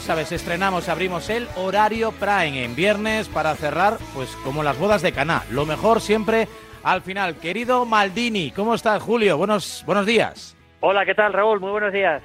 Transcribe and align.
lo 0.00 0.06
sabes, 0.06 0.32
estrenamos, 0.32 0.88
abrimos 0.88 1.28
el 1.28 1.46
horario 1.56 2.10
Prime 2.12 2.64
en 2.64 2.74
viernes 2.74 3.28
para 3.28 3.54
cerrar, 3.54 3.98
pues 4.14 4.34
como 4.44 4.62
las 4.62 4.78
bodas 4.78 5.02
de 5.02 5.12
Caná. 5.12 5.42
Lo 5.50 5.66
mejor 5.66 6.00
siempre 6.00 6.48
al 6.82 7.02
final. 7.02 7.34
Querido 7.36 7.84
Maldini, 7.84 8.50
¿cómo 8.50 8.74
estás, 8.74 9.02
Julio? 9.02 9.36
Buenos, 9.36 9.82
buenos 9.84 10.06
días. 10.06 10.56
Hola, 10.80 11.04
¿qué 11.04 11.14
tal, 11.14 11.34
Raúl? 11.34 11.60
Muy 11.60 11.70
buenos 11.70 11.92
días. 11.92 12.22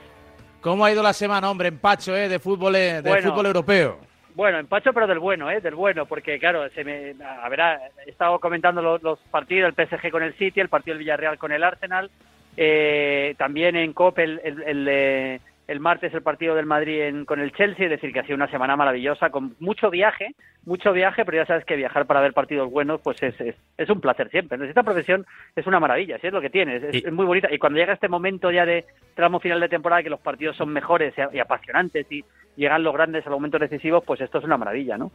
¿Cómo 0.61 0.85
ha 0.85 0.91
ido 0.93 1.03
la 1.03 1.11
semana, 1.11 1.51
hombre, 1.51 1.67
empacho 1.67 2.15
eh, 2.15 2.29
de, 2.29 2.39
fútbol, 2.39 2.77
eh, 2.77 3.01
de 3.01 3.21
fútbol 3.21 3.47
europeo? 3.47 3.99
Bueno, 4.35 4.57
empacho, 4.57 4.93
pero 4.93 5.05
del 5.05 5.19
bueno, 5.19 5.51
¿eh? 5.51 5.59
Del 5.59 5.75
bueno, 5.75 6.05
porque 6.05 6.39
claro, 6.39 6.69
se 6.69 6.85
me, 6.85 7.13
a 7.21 7.49
ver, 7.49 7.59
he 8.05 8.09
estado 8.09 8.39
comentando 8.39 8.81
los, 8.81 9.19
partidos, 9.31 9.73
el 9.77 9.85
PSG 9.85 10.11
con 10.11 10.23
el 10.23 10.33
City, 10.35 10.61
el 10.61 10.69
partido 10.69 10.93
del 10.93 10.99
Villarreal 10.99 11.37
con 11.37 11.51
el 11.51 11.63
Arsenal, 11.63 12.09
eh, 12.55 13.35
también 13.37 13.75
en 13.75 13.91
COP 13.91 14.19
el, 14.19 14.39
el, 14.45 14.87
el 14.87 15.41
martes 15.79 16.13
el 16.13 16.21
partido 16.21 16.55
del 16.55 16.65
Madrid 16.65 17.25
con 17.25 17.39
el 17.39 17.51
Chelsea, 17.51 17.85
es 17.85 17.91
decir, 17.91 18.13
que 18.13 18.19
ha 18.19 18.23
sido 18.23 18.35
una 18.35 18.49
semana 18.49 18.75
maravillosa, 18.75 19.29
con 19.29 19.55
mucho 19.59 19.89
viaje, 19.89 20.35
mucho 20.65 20.93
viaje, 20.93 21.25
pero 21.25 21.37
ya 21.37 21.45
sabes 21.45 21.65
que 21.65 21.75
viajar 21.75 22.05
para 22.05 22.21
ver 22.21 22.33
partidos 22.33 22.71
buenos, 22.71 23.01
pues 23.01 23.21
es, 23.23 23.35
es, 23.77 23.89
un 23.89 23.99
placer 23.99 24.29
siempre. 24.29 24.57
Esta 24.67 24.83
profesión 24.83 25.25
es 25.55 25.65
una 25.67 25.79
maravilla, 25.79 26.17
si 26.19 26.27
es 26.27 26.33
lo 26.33 26.41
que 26.41 26.49
tiene, 26.49 26.77
es, 26.77 27.11
muy 27.11 27.25
bonita. 27.25 27.51
Y 27.51 27.57
cuando 27.57 27.79
llega 27.79 27.93
este 27.93 28.07
momento 28.07 28.51
ya 28.51 28.65
de 28.65 28.85
tramo 29.15 29.39
final 29.39 29.59
de 29.59 29.69
temporada, 29.69 30.03
que 30.03 30.09
los 30.09 30.19
partidos 30.19 30.55
son 30.55 30.69
mejores 30.69 31.13
y, 31.33 31.39
apasionantes 31.39 32.11
y 32.11 32.23
llegan 32.55 32.83
los 32.83 32.93
grandes 32.93 33.25
a 33.25 33.29
los 33.29 33.37
momentos 33.37 33.61
decisivos, 33.61 34.03
pues 34.05 34.21
esto 34.21 34.37
es 34.37 34.43
una 34.43 34.57
maravilla, 34.57 34.97
¿no? 34.97 35.11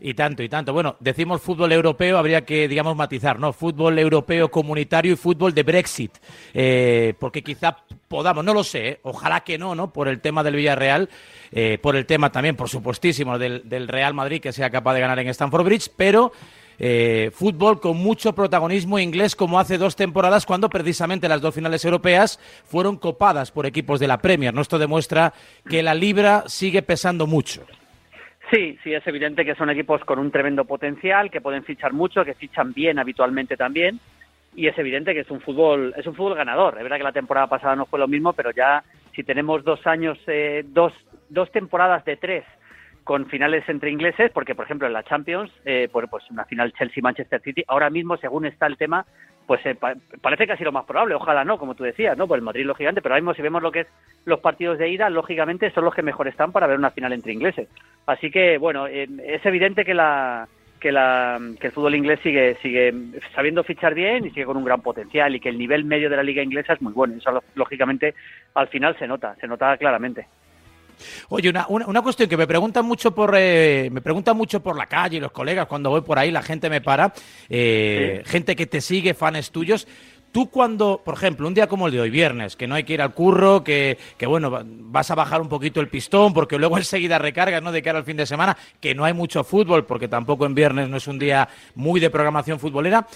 Y 0.00 0.14
tanto, 0.14 0.42
y 0.42 0.48
tanto. 0.48 0.72
Bueno, 0.72 0.96
decimos 1.00 1.42
fútbol 1.42 1.72
europeo, 1.72 2.18
habría 2.18 2.44
que, 2.44 2.68
digamos, 2.68 2.96
matizar, 2.96 3.38
¿no? 3.38 3.52
Fútbol 3.52 3.98
europeo 3.98 4.50
comunitario 4.50 5.12
y 5.12 5.16
fútbol 5.16 5.54
de 5.54 5.62
Brexit. 5.62 6.12
Eh, 6.54 7.14
porque 7.18 7.42
quizá 7.42 7.76
podamos, 8.08 8.44
no 8.44 8.54
lo 8.54 8.64
sé, 8.64 8.88
¿eh? 8.88 9.00
ojalá 9.02 9.40
que 9.40 9.58
no, 9.58 9.74
¿no? 9.74 9.92
Por 9.92 10.08
el 10.08 10.20
tema 10.20 10.42
del 10.42 10.56
Villarreal, 10.56 11.08
eh, 11.52 11.78
por 11.80 11.94
el 11.94 12.06
tema 12.06 12.32
también, 12.32 12.56
por 12.56 12.68
supuestísimo, 12.68 13.38
del, 13.38 13.68
del, 13.68 13.86
Real 13.86 14.14
Madrid 14.14 14.40
que 14.40 14.52
sea 14.52 14.70
capaz 14.70 14.94
de 14.94 15.00
ganar 15.00 15.18
en 15.18 15.28
Stamford 15.28 15.64
Bridge, 15.64 15.90
pero 15.96 16.32
eh, 16.78 17.30
fútbol 17.34 17.80
con 17.80 17.96
mucho 17.96 18.34
protagonismo 18.34 18.98
inglés 18.98 19.34
como 19.34 19.58
hace 19.58 19.78
dos 19.78 19.96
temporadas 19.96 20.46
cuando 20.46 20.70
precisamente 20.70 21.28
las 21.28 21.40
dos 21.40 21.54
finales 21.54 21.84
europeas 21.84 22.38
fueron 22.64 22.96
copadas 22.96 23.50
por 23.50 23.66
equipos 23.66 23.98
de 23.98 24.06
la 24.06 24.18
Premier. 24.18 24.54
¿no? 24.54 24.60
Esto 24.60 24.78
demuestra 24.78 25.32
que 25.68 25.82
la 25.82 25.94
libra 25.94 26.44
sigue 26.46 26.82
pesando 26.82 27.26
mucho. 27.26 27.66
Sí, 28.50 28.78
sí, 28.82 28.94
es 28.94 29.06
evidente 29.06 29.44
que 29.44 29.54
son 29.56 29.68
equipos 29.68 30.02
con 30.04 30.18
un 30.18 30.30
tremendo 30.30 30.64
potencial, 30.64 31.30
que 31.30 31.42
pueden 31.42 31.64
fichar 31.64 31.92
mucho, 31.92 32.24
que 32.24 32.32
fichan 32.32 32.72
bien 32.72 32.98
habitualmente 32.98 33.56
también 33.56 34.00
y 34.58 34.66
es 34.66 34.76
evidente 34.76 35.14
que 35.14 35.20
es 35.20 35.30
un 35.30 35.40
fútbol 35.40 35.94
es 35.96 36.04
un 36.04 36.16
fútbol 36.16 36.34
ganador. 36.34 36.74
Es 36.76 36.82
verdad 36.82 36.96
que 36.96 37.04
la 37.04 37.12
temporada 37.12 37.46
pasada 37.46 37.76
no 37.76 37.86
fue 37.86 38.00
lo 38.00 38.08
mismo, 38.08 38.32
pero 38.32 38.50
ya 38.50 38.82
si 39.14 39.22
tenemos 39.22 39.62
dos 39.62 39.86
años, 39.86 40.18
eh, 40.26 40.64
dos, 40.66 40.92
dos 41.28 41.48
temporadas 41.52 42.04
de 42.04 42.16
tres 42.16 42.44
con 43.04 43.26
finales 43.26 43.62
entre 43.68 43.92
ingleses, 43.92 44.32
porque 44.32 44.56
por 44.56 44.64
ejemplo 44.64 44.88
en 44.88 44.94
la 44.94 45.04
Champions, 45.04 45.52
eh, 45.64 45.88
pues, 45.92 46.08
pues 46.10 46.28
una 46.30 46.44
final 46.44 46.72
Chelsea-Manchester 46.72 47.40
City, 47.40 47.64
ahora 47.68 47.88
mismo 47.88 48.16
según 48.16 48.46
está 48.46 48.66
el 48.66 48.76
tema, 48.76 49.06
pues 49.46 49.64
eh, 49.64 49.76
parece 50.20 50.48
casi 50.48 50.64
lo 50.64 50.72
más 50.72 50.86
probable, 50.86 51.14
ojalá 51.14 51.44
no, 51.44 51.56
como 51.56 51.76
tú 51.76 51.84
decías, 51.84 52.18
¿no? 52.18 52.26
Pues 52.26 52.38
el 52.38 52.44
Madrid 52.44 52.66
lo 52.66 52.74
gigante, 52.74 53.00
pero 53.00 53.14
ahora 53.14 53.22
mismo 53.22 53.34
si 53.34 53.42
vemos 53.42 53.62
lo 53.62 53.70
que 53.70 53.82
es 53.82 53.86
los 54.24 54.40
partidos 54.40 54.76
de 54.78 54.88
ida, 54.88 55.08
lógicamente 55.08 55.70
son 55.70 55.84
los 55.84 55.94
que 55.94 56.02
mejor 56.02 56.26
están 56.26 56.50
para 56.50 56.66
ver 56.66 56.78
una 56.78 56.90
final 56.90 57.12
entre 57.12 57.32
ingleses. 57.32 57.68
Así 58.06 58.28
que, 58.32 58.58
bueno, 58.58 58.88
es 58.88 59.46
evidente 59.46 59.84
que 59.84 59.94
la, 59.94 60.48
que, 60.78 60.92
la, 60.92 61.40
que 61.60 61.68
el 61.68 61.72
fútbol 61.72 61.94
inglés 61.94 62.20
sigue, 62.22 62.56
sigue 62.62 62.94
sabiendo 63.34 63.64
fichar 63.64 63.94
bien 63.94 64.26
y 64.26 64.30
sigue 64.30 64.46
con 64.46 64.56
un 64.56 64.64
gran 64.64 64.80
potencial 64.80 65.34
y 65.34 65.40
que 65.40 65.48
el 65.48 65.58
nivel 65.58 65.84
medio 65.84 66.10
de 66.10 66.16
la 66.16 66.22
liga 66.22 66.42
inglesa 66.42 66.74
es 66.74 66.82
muy 66.82 66.92
bueno. 66.92 67.16
Eso 67.16 67.42
lógicamente 67.54 68.14
al 68.54 68.68
final 68.68 68.96
se 68.98 69.06
nota, 69.06 69.36
se 69.40 69.46
nota 69.46 69.76
claramente. 69.76 70.26
Oye, 71.28 71.48
una, 71.48 71.66
una, 71.68 72.02
cuestión 72.02 72.28
que 72.28 72.36
me 72.36 72.46
preguntan 72.46 72.84
mucho 72.84 73.14
por 73.14 73.34
eh, 73.36 73.88
me 73.90 74.00
preguntan 74.00 74.36
mucho 74.36 74.60
por 74.60 74.76
la 74.76 74.86
calle, 74.86 75.20
los 75.20 75.30
colegas, 75.30 75.66
cuando 75.66 75.90
voy 75.90 76.00
por 76.00 76.18
ahí, 76.18 76.30
la 76.30 76.42
gente 76.42 76.68
me 76.68 76.80
para, 76.80 77.12
eh, 77.48 78.22
gente 78.26 78.56
que 78.56 78.66
te 78.66 78.80
sigue, 78.80 79.14
fans 79.14 79.50
tuyos. 79.50 79.86
Tú 80.32 80.50
cuando, 80.50 81.00
por 81.04 81.14
ejemplo, 81.14 81.48
un 81.48 81.54
día 81.54 81.66
como 81.66 81.86
el 81.86 81.92
de 81.92 82.00
hoy, 82.00 82.10
viernes, 82.10 82.54
que 82.54 82.66
no 82.66 82.74
hay 82.74 82.84
que 82.84 82.92
ir 82.92 83.02
al 83.02 83.14
curro, 83.14 83.64
que, 83.64 83.96
que 84.16 84.26
bueno, 84.26 84.62
vas 84.64 85.10
a 85.10 85.14
bajar 85.14 85.40
un 85.40 85.48
poquito 85.48 85.80
el 85.80 85.88
pistón 85.88 86.34
porque 86.34 86.58
luego 86.58 86.76
enseguida 86.78 87.18
recargas, 87.18 87.62
¿no? 87.62 87.72
De 87.72 87.82
cara 87.82 87.98
al 87.98 88.04
fin 88.04 88.16
de 88.16 88.26
semana, 88.26 88.56
que 88.80 88.94
no 88.94 89.04
hay 89.04 89.14
mucho 89.14 89.42
fútbol 89.44 89.86
porque 89.86 90.08
tampoco 90.08 90.46
en 90.46 90.54
viernes 90.54 90.88
no 90.88 90.96
es 90.98 91.06
un 91.06 91.18
día 91.18 91.48
muy 91.74 92.00
de 92.00 92.10
programación 92.10 92.58
futbolera. 92.58 93.06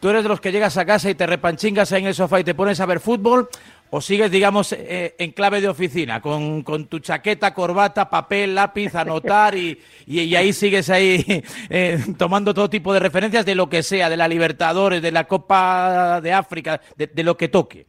¿Tú 0.00 0.10
eres 0.10 0.22
de 0.22 0.28
los 0.28 0.40
que 0.40 0.52
llegas 0.52 0.76
a 0.76 0.84
casa 0.84 1.08
y 1.08 1.14
te 1.14 1.26
repanchingas 1.26 1.90
en 1.92 2.06
el 2.06 2.14
sofá 2.14 2.40
y 2.40 2.44
te 2.44 2.54
pones 2.54 2.78
a 2.80 2.86
ver 2.86 3.00
fútbol? 3.00 3.48
¿O 3.96 4.00
sigues, 4.00 4.28
digamos, 4.28 4.72
eh, 4.72 5.14
en 5.18 5.30
clave 5.30 5.60
de 5.60 5.68
oficina, 5.68 6.20
con, 6.20 6.64
con, 6.64 6.88
tu 6.88 6.98
chaqueta, 6.98 7.54
corbata, 7.54 8.10
papel, 8.10 8.52
lápiz, 8.52 8.92
anotar 8.96 9.54
y, 9.54 9.78
y, 10.04 10.34
ahí 10.34 10.52
sigues 10.52 10.90
ahí 10.90 11.24
eh, 11.70 11.98
tomando 12.18 12.52
todo 12.52 12.68
tipo 12.68 12.92
de 12.92 12.98
referencias 12.98 13.46
de 13.46 13.54
lo 13.54 13.68
que 13.68 13.84
sea, 13.84 14.10
de 14.10 14.16
la 14.16 14.26
Libertadores, 14.26 15.00
de 15.00 15.12
la 15.12 15.28
Copa 15.28 16.20
de 16.20 16.32
África, 16.32 16.80
de, 16.96 17.22
lo 17.22 17.36
que 17.36 17.46
toque? 17.46 17.86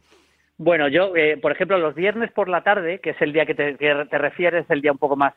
Bueno, 0.58 0.86
yo, 0.86 1.16
eh, 1.16 1.38
por 1.42 1.50
ejemplo, 1.50 1.76
los 1.76 1.96
viernes 1.96 2.30
por 2.30 2.48
la 2.48 2.60
tarde, 2.60 3.00
que 3.00 3.10
es 3.10 3.20
el 3.20 3.32
día 3.32 3.44
que 3.44 3.56
te, 3.56 3.74
que 3.74 3.92
te 4.08 4.18
refieres, 4.18 4.64
el 4.68 4.82
día 4.82 4.92
un 4.92 4.98
poco 4.98 5.16
más 5.16 5.34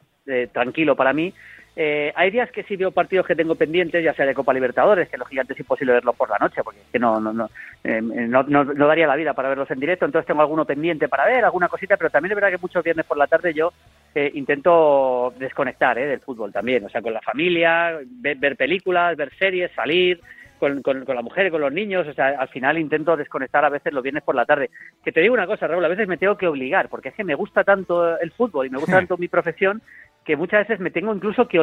tranquilo 0.53 0.95
para 0.95 1.13
mí, 1.13 1.33
eh, 1.75 2.11
hay 2.15 2.31
días 2.31 2.51
que 2.51 2.63
sí 2.63 2.75
veo 2.75 2.91
partidos 2.91 3.25
que 3.25 3.35
tengo 3.35 3.55
pendientes, 3.55 4.03
ya 4.03 4.13
sea 4.13 4.25
de 4.25 4.33
Copa 4.33 4.53
Libertadores, 4.53 5.07
que 5.09 5.17
los 5.17 5.27
gigantes 5.27 5.55
es 5.55 5.61
imposible 5.61 5.93
verlos 5.93 6.15
por 6.15 6.29
la 6.29 6.37
noche, 6.37 6.61
porque 6.63 6.79
que 6.91 6.99
no, 6.99 7.19
no, 7.19 7.31
no, 7.31 7.49
eh, 7.83 8.01
no, 8.01 8.43
no, 8.43 8.87
daría 8.87 9.07
la 9.07 9.15
vida 9.15 9.33
para 9.33 9.49
verlos 9.49 9.69
en 9.71 9.79
directo, 9.79 10.05
entonces 10.05 10.27
tengo 10.27 10.41
alguno 10.41 10.65
pendiente 10.65 11.07
para 11.07 11.25
ver, 11.25 11.45
alguna 11.45 11.69
cosita, 11.69 11.95
pero 11.95 12.09
también 12.09 12.31
es 12.31 12.35
verdad 12.35 12.51
que 12.51 12.61
muchos 12.61 12.83
viernes 12.83 13.05
por 13.05 13.17
la 13.17 13.27
tarde 13.27 13.53
yo 13.53 13.71
eh, 14.13 14.31
intento 14.33 15.33
desconectar 15.37 15.97
eh, 15.97 16.07
del 16.07 16.19
fútbol 16.19 16.51
también, 16.51 16.83
o 16.85 16.89
sea, 16.89 17.01
con 17.01 17.13
la 17.13 17.21
familia, 17.21 17.99
ver, 18.05 18.37
ver 18.37 18.57
películas, 18.57 19.15
ver 19.15 19.31
series, 19.37 19.71
salir, 19.71 20.19
con, 20.59 20.81
con, 20.81 21.05
con, 21.05 21.15
la 21.15 21.21
mujer 21.21 21.47
y 21.47 21.51
con 21.51 21.61
los 21.61 21.71
niños, 21.71 22.05
o 22.05 22.13
sea, 22.13 22.35
al 22.37 22.49
final 22.49 22.77
intento 22.77 23.15
desconectar 23.15 23.63
a 23.63 23.69
veces 23.69 23.93
los 23.93 24.03
viernes 24.03 24.23
por 24.23 24.35
la 24.35 24.45
tarde. 24.45 24.69
Que 25.03 25.11
te 25.11 25.21
digo 25.21 25.33
una 25.33 25.47
cosa, 25.47 25.67
Raúl, 25.67 25.85
a 25.85 25.89
veces 25.89 26.07
me 26.07 26.17
tengo 26.17 26.37
que 26.37 26.47
obligar, 26.47 26.89
porque 26.89 27.09
es 27.09 27.15
que 27.15 27.23
me 27.23 27.35
gusta 27.35 27.63
tanto 27.63 28.19
el 28.19 28.31
fútbol 28.31 28.67
y 28.67 28.69
me 28.69 28.77
gusta 28.77 28.97
tanto 28.97 29.17
mi 29.17 29.29
profesión 29.29 29.81
que 30.29 30.35
muchas 30.35 30.67
veces 30.67 30.79
me 30.79 30.91
tengo 30.91 31.11
incluso 31.11 31.47
que, 31.47 31.57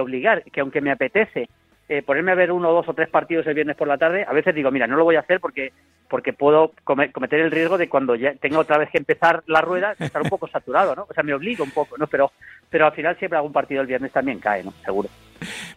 obligar, 0.00 0.42
que 0.42 0.60
aunque 0.60 0.80
me 0.80 0.90
apetece 0.90 1.48
eh, 1.88 2.02
ponerme 2.02 2.32
a 2.32 2.34
ver 2.34 2.50
uno, 2.50 2.72
dos 2.72 2.88
o 2.88 2.92
tres 2.92 3.08
partidos 3.08 3.46
el 3.46 3.54
viernes 3.54 3.76
por 3.76 3.86
la 3.86 3.98
tarde, 3.98 4.26
a 4.28 4.32
veces 4.32 4.52
digo, 4.52 4.72
mira, 4.72 4.88
no 4.88 4.96
lo 4.96 5.04
voy 5.04 5.14
a 5.14 5.20
hacer 5.20 5.38
porque 5.38 5.72
porque 6.08 6.32
puedo 6.32 6.72
cometer 6.82 7.38
el 7.38 7.52
riesgo 7.52 7.78
de 7.78 7.88
cuando 7.88 8.16
ya 8.16 8.34
tenga 8.34 8.58
otra 8.58 8.78
vez 8.78 8.90
que 8.90 8.98
empezar 8.98 9.44
la 9.46 9.60
rueda 9.60 9.94
estar 9.96 10.22
un 10.22 10.28
poco 10.28 10.48
saturado, 10.48 10.96
¿no? 10.96 11.06
O 11.08 11.14
sea, 11.14 11.22
me 11.22 11.34
obligo 11.34 11.62
un 11.62 11.70
poco, 11.70 11.96
¿no? 11.98 12.08
Pero 12.08 12.32
pero 12.68 12.86
al 12.86 12.92
final 12.94 13.16
siempre 13.16 13.36
algún 13.36 13.52
partido 13.52 13.80
el 13.80 13.86
viernes 13.86 14.10
también 14.10 14.40
cae, 14.40 14.64
¿no? 14.64 14.72
Seguro. 14.84 15.08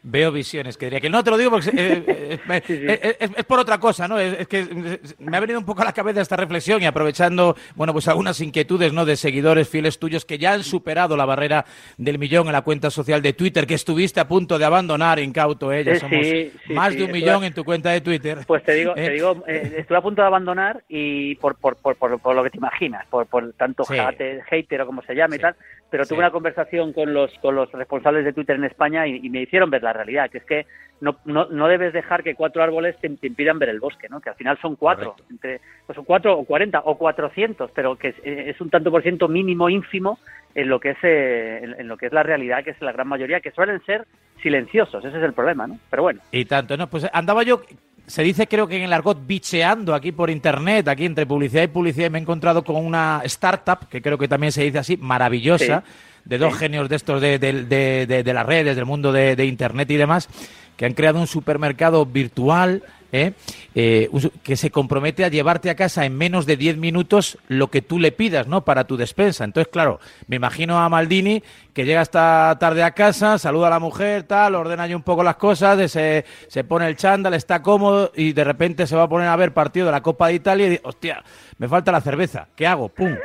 Veo 0.04 0.32
visiones, 0.32 0.78
que 0.78 0.86
diría 0.86 1.00
que 1.00 1.10
no 1.10 1.24
te 1.24 1.32
lo 1.32 1.38
digo 1.38 1.52
porque 1.52 1.72
eh, 1.76 2.40
eh, 2.50 3.18
Es, 3.20 3.46
por 3.46 3.60
otra 3.60 3.80
cosa, 3.80 4.08
¿no? 4.08 4.20
Es, 4.20 4.48
que 4.48 5.00
me 5.20 5.38
ha 5.38 5.40
venido 5.40 5.60
un 5.60 5.66
poco 5.66 5.82
a 5.82 5.86
la 5.86 5.94
cabeza 5.94 6.22
esta 6.22 6.36
reflexión 6.36 6.82
y 6.82 6.86
aprovechando, 6.86 7.56
bueno, 7.76 7.94
pues 7.94 8.08
algunas 8.08 8.40
inquietudes, 8.42 8.94
¿no? 8.94 9.06
De 9.06 9.16
seguidores 9.16 9.70
fieles 9.70 10.00
tuyos 10.00 10.26
que 10.26 10.38
ya 10.38 10.54
han 10.54 10.64
superado 10.64 11.16
la 11.18 11.26
barrera 11.26 11.66
del 11.98 12.20
millón 12.20 12.48
en 12.48 12.54
la 12.54 12.62
cuenta 12.62 12.90
social 12.90 13.22
de 13.22 13.34
Twitter, 13.34 13.66
que 13.68 13.76
estuviste 13.76 14.20
a 14.20 14.28
punto 14.28 14.58
de 14.58 14.66
abandonar 14.66 15.20
incauto, 15.20 15.72
¿eh? 15.72 15.84
Ya 15.84 15.96
somos 15.96 16.26
más 16.70 16.96
de 16.96 17.04
un 17.04 17.12
millón 17.12 17.44
en 17.44 17.54
tu 17.54 17.64
cuenta 17.64 17.92
de 17.92 18.02
Twitter. 18.02 18.40
Pues 18.48 18.64
te 18.64 18.74
digo, 18.74 18.94
te 18.94 19.12
digo 19.12 19.44
estuve 19.48 19.98
a 19.98 20.02
punto 20.02 20.22
de 20.22 20.28
abandonar 20.28 20.84
y 20.88 21.36
por, 21.36 21.56
por, 21.56 21.76
por, 21.78 21.96
por, 21.98 22.36
lo 22.36 22.44
que 22.44 22.50
te 22.50 22.58
imaginas, 22.58 23.06
por, 23.08 23.26
por 23.28 23.54
tanto 23.54 23.84
hater 23.86 24.82
o 24.82 24.86
como 24.86 25.02
se 25.04 25.16
llame 25.16 25.38
y 25.38 25.40
tal, 25.40 25.56
pero 25.90 26.06
tuve 26.06 26.20
una 26.20 26.32
conversación 26.32 26.94
con 26.94 27.14
los, 27.14 27.32
con 27.40 27.56
los 27.56 27.72
responsables 27.72 28.26
de 28.26 28.34
Twitter 28.34 28.56
en 28.56 28.64
España 28.64 29.06
y, 29.08 29.30
me 29.30 29.40
hicieron 29.54 29.70
ver 29.70 29.84
la 29.84 29.94
realidad, 29.94 30.32
que 30.32 30.40
es 30.40 30.46
que 30.46 30.66
no, 31.00 31.18
no, 31.26 31.46
no 31.46 31.68
debes 31.68 31.94
dejar 31.94 32.24
que 32.24 32.34
cuatro 32.34 32.64
árboles 32.64 32.98
te, 33.00 33.08
impidan 33.08 33.60
ver 33.60 33.70
el 33.70 33.80
bosque, 33.80 34.10
¿no? 34.10 34.20
que 34.20 34.32
al 34.32 34.36
final 34.36 34.58
son 34.60 34.76
cuatro, 34.76 35.16
entre, 35.30 35.62
pues 35.86 35.96
son 35.96 36.06
cuatro 36.06 36.36
o 36.36 36.44
cuarenta 36.44 36.82
o 36.84 36.98
cuatrocientos, 36.98 37.70
pero 37.76 37.96
que 37.96 38.16
es, 38.24 38.60
un 38.60 38.72
tanto 38.72 38.90
por 38.90 39.04
ciento 39.04 39.28
mínimo, 39.28 39.70
ínfimo, 39.70 40.18
en 40.56 40.70
lo 40.70 40.80
que 40.80 40.92
es 40.92 40.98
eh, 41.04 41.76
en, 41.78 41.88
lo 41.88 41.98
que 41.98 42.08
es 42.08 42.14
la 42.14 42.24
realidad, 42.24 42.64
que 42.64 42.72
es 42.72 42.82
la 42.82 42.94
gran 42.94 43.08
mayoría, 43.08 43.42
que 43.42 43.52
suelen 43.52 43.80
ser 43.86 44.08
silenciosos, 44.42 45.06
ese 45.06 45.18
es 45.18 45.24
el 45.24 45.34
problema, 45.34 45.68
¿no? 45.68 45.78
Pero 45.92 46.02
bueno. 46.02 46.22
Y 46.32 46.46
tanto, 46.46 46.76
¿no? 46.76 46.88
Pues 46.88 47.08
andaba 47.14 47.44
yo 47.44 47.62
se 48.08 48.24
dice 48.24 48.48
creo 48.48 48.68
que 48.68 48.78
en 48.78 48.84
el 48.84 48.94
argot 48.94 49.26
bicheando 49.26 49.94
aquí 49.94 50.12
por 50.12 50.30
internet, 50.30 50.88
aquí 50.88 51.06
entre 51.06 51.26
publicidad 51.26 51.64
y 51.64 51.68
publicidad, 51.68 52.10
me 52.10 52.18
he 52.18 52.22
encontrado 52.22 52.64
con 52.64 52.76
una 52.78 53.22
startup, 53.26 53.88
que 53.88 54.02
creo 54.02 54.18
que 54.18 54.28
también 54.28 54.52
se 54.52 54.64
dice 54.64 54.80
así, 54.80 54.98
maravillosa, 54.98 55.84
de 56.26 56.38
dos 56.38 56.56
genios 56.56 56.90
de 56.90 56.96
estos 56.96 57.22
de, 57.22 57.38
de, 57.40 58.34
las 58.34 58.46
redes, 58.46 58.76
del 58.76 58.86
mundo 58.86 59.12
de, 59.12 59.46
internet 59.46 59.90
y 59.92 59.98
demás, 59.98 60.30
que 60.78 60.86
han 60.86 60.94
creado 60.94 61.20
un 61.20 61.28
supermercado 61.28 62.06
virtual 62.06 62.84
¿eh? 63.14 63.34
Eh, 63.76 64.10
que 64.42 64.58
se 64.58 64.72
compromete 64.72 65.24
a 65.24 65.30
llevarte 65.30 65.70
a 65.70 65.76
casa 65.76 66.06
en 66.06 66.18
menos 66.18 66.46
de 66.46 66.58
10 66.58 66.78
minutos 66.78 67.38
lo 67.48 67.70
que 67.70 67.82
tú 67.82 68.00
le 68.00 68.12
pidas, 68.12 68.48
¿no? 68.48 68.66
Para 68.66 68.86
tu 68.86 68.98
despensa. 68.98 69.44
Entonces, 69.44 69.72
claro, 69.72 70.00
me 70.28 70.36
imagino 70.36 70.80
a 70.80 70.90
Maldini 70.90 71.44
que 71.74 71.86
llega 71.86 72.02
esta 72.02 72.56
tarde 72.60 72.84
a 72.84 72.92
casa, 72.92 73.38
saluda 73.38 73.68
a 73.68 73.72
la 73.72 73.80
mujer, 73.80 74.24
tal, 74.24 74.56
ordena 74.56 74.84
ahí 74.84 74.94
un 74.94 75.04
poco 75.04 75.24
las 75.24 75.38
cosas, 75.38 75.92
se, 75.92 76.26
se 76.48 76.64
pone 76.64 76.88
el 76.88 76.98
chándal, 76.98 77.34
está 77.36 77.62
cómodo 77.62 78.12
y 78.16 78.34
de 78.34 78.44
repente 78.44 78.88
se 78.88 78.96
va 78.96 79.04
a 79.04 79.10
poner 79.10 79.28
a 79.28 79.36
ver 79.36 79.54
partido 79.54 79.86
de 79.86 79.92
la 79.92 80.02
Copa 80.02 80.28
de 80.28 80.34
Italia 80.36 80.68
y 80.68 80.70
dice, 80.72 80.82
hostia, 80.84 81.24
me 81.64 81.70
falta 81.70 81.94
la 81.94 82.02
cerveza, 82.02 82.46
¿qué 82.58 82.68
hago? 82.68 82.90
¡Pum! 82.90 83.16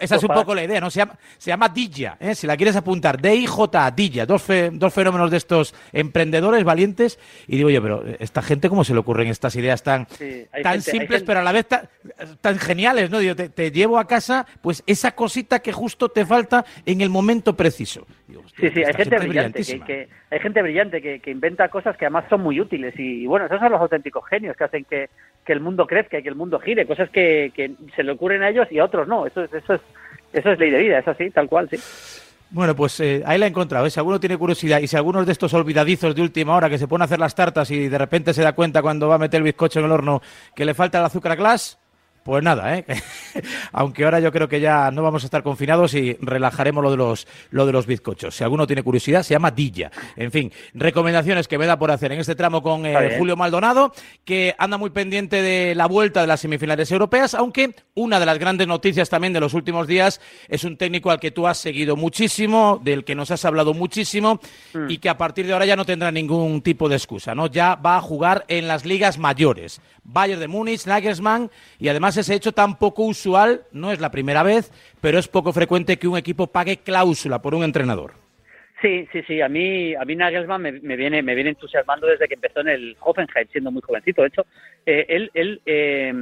esa 0.00 0.16
es 0.16 0.22
un 0.22 0.30
poco 0.30 0.54
la 0.54 0.64
idea, 0.64 0.80
¿no? 0.80 0.88
Se 0.88 1.00
llama, 1.00 1.18
se 1.36 1.50
llama 1.50 1.68
Dilla, 1.68 2.16
¿eh? 2.18 2.34
si 2.34 2.46
la 2.46 2.56
quieres 2.56 2.74
apuntar, 2.74 3.20
D-I-J, 3.20 3.90
Dilla, 3.90 4.24
dos, 4.24 4.46
dos 4.72 4.94
fenómenos 4.94 5.30
de 5.30 5.36
estos 5.36 5.74
emprendedores 5.92 6.64
valientes. 6.64 7.18
Y 7.46 7.58
digo 7.58 7.68
yo, 7.68 7.82
pero 7.82 8.02
esta 8.18 8.40
gente, 8.40 8.70
¿cómo 8.70 8.82
se 8.82 8.94
le 8.94 9.00
ocurren 9.00 9.28
estas 9.28 9.56
ideas 9.56 9.82
tan, 9.82 10.06
tan 10.62 10.80
simples, 10.80 11.22
pero 11.22 11.40
a 11.40 11.42
la 11.42 11.52
vez 11.52 11.66
tan, 11.66 12.58
geniales, 12.58 13.10
¿no? 13.10 13.18
Digo, 13.18 13.34
te, 13.34 13.70
llevo 13.70 13.98
a 13.98 14.06
casa, 14.06 14.46
pues 14.62 14.82
esa 14.86 15.12
cosita 15.14 15.58
que 15.58 15.74
justo 15.74 16.08
te 16.08 16.24
falta 16.24 16.64
en 16.86 17.02
el 17.02 17.10
momento 17.10 17.54
preciso. 17.54 18.06
sí, 18.56 18.70
sí, 18.70 18.82
hay 18.82 18.94
gente, 18.94 19.18
brillante 19.18 19.62
que, 19.86 20.08
hay 20.30 20.40
gente 20.40 20.62
brillante 20.62 21.02
que, 21.02 21.30
inventa 21.30 21.68
cosas 21.68 21.94
que 21.98 22.06
además 22.06 22.24
son 22.30 22.40
muy 22.40 22.58
útiles. 22.58 22.94
Y, 22.96 23.26
bueno, 23.26 23.44
esos 23.44 23.60
son 23.60 23.70
los 23.70 23.82
auténticos 23.82 24.26
genios 24.30 24.56
que 24.56 24.64
hacen 24.64 24.86
que, 24.86 25.10
que 25.50 25.54
el 25.54 25.60
mundo 25.60 25.84
crezca 25.84 26.16
y 26.16 26.22
que 26.22 26.28
el 26.28 26.36
mundo 26.36 26.60
gire, 26.60 26.86
cosas 26.86 27.10
que, 27.10 27.50
se 27.96 28.04
le 28.04 28.12
ocurren 28.12 28.44
a 28.44 28.50
ellos 28.50 28.68
y 28.70 28.78
a 28.78 28.84
otros 28.84 29.08
no. 29.08 29.26
Eso, 29.26 29.42
eso, 29.42 29.74
es, 29.74 29.80
eso 30.32 30.52
es 30.52 30.58
ley 30.60 30.70
de 30.70 30.78
vida, 30.78 31.00
es 31.00 31.08
así, 31.08 31.28
tal 31.30 31.48
cual, 31.48 31.68
sí. 31.68 31.76
Bueno, 32.50 32.76
pues 32.76 33.00
eh, 33.00 33.24
ahí 33.26 33.36
la 33.36 33.46
he 33.46 33.48
encontrado. 33.48 33.90
Si 33.90 33.98
alguno 33.98 34.20
tiene 34.20 34.38
curiosidad 34.38 34.78
y 34.78 34.86
si 34.86 34.96
algunos 34.96 35.26
de 35.26 35.32
estos 35.32 35.52
olvidadizos 35.52 36.14
de 36.14 36.22
última 36.22 36.54
hora 36.54 36.70
que 36.70 36.78
se 36.78 36.86
pone 36.86 37.02
a 37.02 37.06
hacer 37.06 37.18
las 37.18 37.34
tartas 37.34 37.68
y 37.72 37.88
de 37.88 37.98
repente 37.98 38.32
se 38.32 38.42
da 38.42 38.52
cuenta 38.52 38.80
cuando 38.80 39.08
va 39.08 39.16
a 39.16 39.18
meter 39.18 39.38
el 39.38 39.42
bizcocho 39.42 39.80
en 39.80 39.86
el 39.86 39.90
horno 39.90 40.22
que 40.54 40.64
le 40.64 40.72
falta 40.72 41.00
el 41.00 41.04
azúcar 41.04 41.36
glass, 41.36 41.79
pues 42.30 42.44
nada, 42.44 42.78
¿eh? 42.78 42.84
aunque 43.72 44.04
ahora 44.04 44.20
yo 44.20 44.30
creo 44.30 44.48
que 44.48 44.60
ya 44.60 44.92
no 44.92 45.02
vamos 45.02 45.24
a 45.24 45.26
estar 45.26 45.42
confinados 45.42 45.94
y 45.94 46.16
relajaremos 46.20 46.80
lo 46.80 46.92
de 46.92 46.96
los 46.96 47.26
lo 47.50 47.66
de 47.66 47.72
los 47.72 47.86
bizcochos. 47.86 48.36
Si 48.36 48.44
alguno 48.44 48.68
tiene 48.68 48.84
curiosidad, 48.84 49.24
se 49.24 49.34
llama 49.34 49.50
Dilla. 49.50 49.90
En 50.14 50.30
fin, 50.30 50.52
recomendaciones 50.72 51.48
que 51.48 51.58
me 51.58 51.66
da 51.66 51.76
por 51.76 51.90
hacer 51.90 52.12
en 52.12 52.20
este 52.20 52.36
tramo 52.36 52.62
con 52.62 52.86
eh, 52.86 53.16
Julio 53.18 53.34
Maldonado, 53.34 53.92
que 54.24 54.54
anda 54.58 54.78
muy 54.78 54.90
pendiente 54.90 55.42
de 55.42 55.74
la 55.74 55.86
vuelta 55.86 56.20
de 56.20 56.28
las 56.28 56.38
semifinales 56.38 56.92
europeas, 56.92 57.34
aunque 57.34 57.74
una 57.94 58.20
de 58.20 58.26
las 58.26 58.38
grandes 58.38 58.68
noticias 58.68 59.10
también 59.10 59.32
de 59.32 59.40
los 59.40 59.52
últimos 59.52 59.88
días 59.88 60.20
es 60.46 60.62
un 60.62 60.76
técnico 60.76 61.10
al 61.10 61.18
que 61.18 61.32
tú 61.32 61.48
has 61.48 61.58
seguido 61.58 61.96
muchísimo, 61.96 62.80
del 62.84 63.04
que 63.04 63.16
nos 63.16 63.32
has 63.32 63.44
hablado 63.44 63.74
muchísimo 63.74 64.38
mm. 64.72 64.88
y 64.88 64.98
que 64.98 65.08
a 65.08 65.18
partir 65.18 65.48
de 65.48 65.52
ahora 65.52 65.66
ya 65.66 65.74
no 65.74 65.84
tendrá 65.84 66.12
ningún 66.12 66.62
tipo 66.62 66.88
de 66.88 66.94
excusa, 66.94 67.34
¿no? 67.34 67.48
Ya 67.48 67.74
va 67.74 67.96
a 67.96 68.00
jugar 68.00 68.44
en 68.46 68.68
las 68.68 68.84
ligas 68.84 69.18
mayores. 69.18 69.80
Bayern 70.04 70.40
de 70.40 70.48
Múnich, 70.48 70.86
Nagelsmann 70.86 71.50
y 71.78 71.88
además 71.88 72.16
ese 72.20 72.34
hecho 72.34 72.52
tan 72.52 72.78
poco 72.78 73.04
usual, 73.04 73.62
no 73.72 73.92
es 73.92 74.00
la 74.00 74.10
primera 74.10 74.42
vez, 74.42 74.72
pero 75.00 75.18
es 75.18 75.28
poco 75.28 75.52
frecuente 75.52 75.98
que 75.98 76.08
un 76.08 76.16
equipo 76.16 76.46
pague 76.46 76.78
cláusula 76.78 77.42
por 77.42 77.54
un 77.54 77.64
entrenador. 77.64 78.12
Sí, 78.80 79.06
sí, 79.12 79.22
sí. 79.26 79.40
A 79.42 79.48
mí, 79.48 79.94
a 79.94 80.04
mí 80.04 80.16
Nagelsmann 80.16 80.62
me, 80.62 80.96
viene, 80.96 81.22
me 81.22 81.34
viene 81.34 81.50
entusiasmando 81.50 82.06
desde 82.06 82.28
que 82.28 82.34
empezó 82.34 82.60
en 82.60 82.68
el 82.68 82.96
Hoffenheim, 83.00 83.48
siendo 83.48 83.70
muy 83.70 83.82
jovencito. 83.82 84.22
De 84.22 84.28
hecho, 84.28 84.46
eh, 84.86 85.04
él, 85.08 85.30
él 85.34 85.60
eh, 85.66 86.12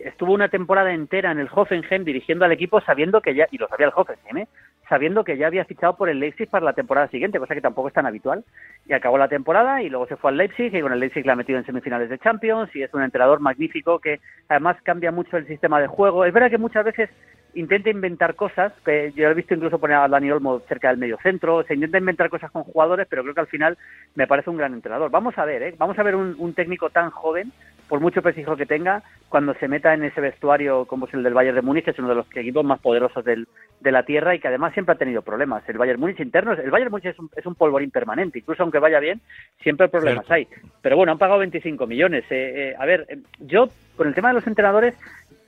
estuvo 0.00 0.32
una 0.32 0.48
temporada 0.48 0.92
entera 0.92 1.30
en 1.30 1.38
el 1.38 1.48
Hoffenheim 1.52 2.04
dirigiendo 2.04 2.44
al 2.44 2.52
equipo 2.52 2.80
sabiendo 2.80 3.20
que 3.20 3.34
ya, 3.34 3.46
y 3.50 3.58
lo 3.58 3.68
sabía 3.68 3.86
el 3.86 3.92
Hoffenheim, 3.94 4.38
¿eh? 4.38 4.48
Sabiendo 4.92 5.24
que 5.24 5.38
ya 5.38 5.46
había 5.46 5.64
fichado 5.64 5.96
por 5.96 6.10
el 6.10 6.20
Leipzig 6.20 6.50
para 6.50 6.66
la 6.66 6.74
temporada 6.74 7.08
siguiente, 7.08 7.38
cosa 7.38 7.54
que 7.54 7.62
tampoco 7.62 7.88
es 7.88 7.94
tan 7.94 8.04
habitual. 8.04 8.44
Y 8.84 8.92
acabó 8.92 9.16
la 9.16 9.28
temporada 9.28 9.82
y 9.82 9.88
luego 9.88 10.06
se 10.06 10.16
fue 10.16 10.30
al 10.30 10.36
Leipzig 10.36 10.74
y 10.74 10.82
con 10.82 10.92
el 10.92 11.00
Leipzig 11.00 11.24
le 11.24 11.32
ha 11.32 11.36
metido 11.36 11.58
en 11.58 11.64
semifinales 11.64 12.10
de 12.10 12.18
Champions 12.18 12.68
y 12.76 12.82
es 12.82 12.92
un 12.92 13.02
entrenador 13.02 13.40
magnífico 13.40 14.00
que 14.00 14.20
además 14.50 14.76
cambia 14.82 15.10
mucho 15.10 15.38
el 15.38 15.46
sistema 15.46 15.80
de 15.80 15.86
juego. 15.86 16.26
Es 16.26 16.34
verdad 16.34 16.50
que 16.50 16.58
muchas 16.58 16.84
veces 16.84 17.08
intenta 17.54 17.90
inventar 17.90 18.34
cosas, 18.34 18.72
yo 19.14 19.28
he 19.28 19.34
visto 19.34 19.54
incluso 19.54 19.78
poner 19.78 19.96
a 19.96 20.08
Dani 20.08 20.30
Olmo 20.30 20.60
cerca 20.68 20.88
del 20.88 20.98
medio 20.98 21.18
centro, 21.22 21.62
se 21.64 21.74
intenta 21.74 21.98
inventar 21.98 22.30
cosas 22.30 22.50
con 22.50 22.64
jugadores, 22.64 23.06
pero 23.08 23.22
creo 23.22 23.34
que 23.34 23.40
al 23.40 23.46
final 23.46 23.78
me 24.14 24.26
parece 24.26 24.50
un 24.50 24.56
gran 24.56 24.74
entrenador. 24.74 25.10
Vamos 25.10 25.36
a 25.38 25.44
ver, 25.44 25.62
¿eh? 25.62 25.74
vamos 25.78 25.98
a 25.98 26.02
ver 26.02 26.16
un, 26.16 26.54
técnico 26.54 26.90
tan 26.90 27.10
joven, 27.10 27.50
por 27.92 28.00
mucho 28.00 28.22
prestigio 28.22 28.56
que 28.56 28.64
tenga, 28.64 29.02
cuando 29.28 29.52
se 29.52 29.68
meta 29.68 29.92
en 29.92 30.02
ese 30.02 30.22
vestuario 30.22 30.86
como 30.86 31.04
es 31.04 31.12
el 31.12 31.22
del 31.22 31.34
Bayern 31.34 31.56
de 31.56 31.60
Múnich, 31.60 31.84
que 31.84 31.90
es 31.90 31.98
uno 31.98 32.08
de 32.08 32.14
los 32.14 32.26
equipos 32.34 32.64
más 32.64 32.80
poderosos 32.80 33.22
del, 33.22 33.46
de 33.80 33.92
la 33.92 34.02
tierra 34.02 34.34
y 34.34 34.38
que 34.38 34.48
además 34.48 34.72
siempre 34.72 34.94
ha 34.94 34.98
tenido 34.98 35.20
problemas. 35.20 35.62
El 35.68 35.76
Bayern 35.76 36.00
Múnich 36.00 36.18
interno, 36.20 36.52
el 36.52 36.70
Bayern 36.70 36.90
Múnich 36.90 37.04
es 37.04 37.18
un, 37.18 37.28
es 37.36 37.44
un 37.44 37.54
polvorín 37.54 37.90
permanente, 37.90 38.38
incluso 38.38 38.62
aunque 38.62 38.78
vaya 38.78 38.98
bien, 38.98 39.20
siempre 39.60 39.90
problemas 39.90 40.24
hay. 40.30 40.48
Pero 40.80 40.96
bueno, 40.96 41.12
han 41.12 41.18
pagado 41.18 41.40
25 41.40 41.86
millones. 41.86 42.24
Eh, 42.30 42.70
eh, 42.70 42.74
a 42.78 42.86
ver, 42.86 43.04
eh, 43.10 43.18
yo 43.40 43.68
con 43.94 44.08
el 44.08 44.14
tema 44.14 44.28
de 44.28 44.34
los 44.36 44.46
entrenadores, 44.46 44.94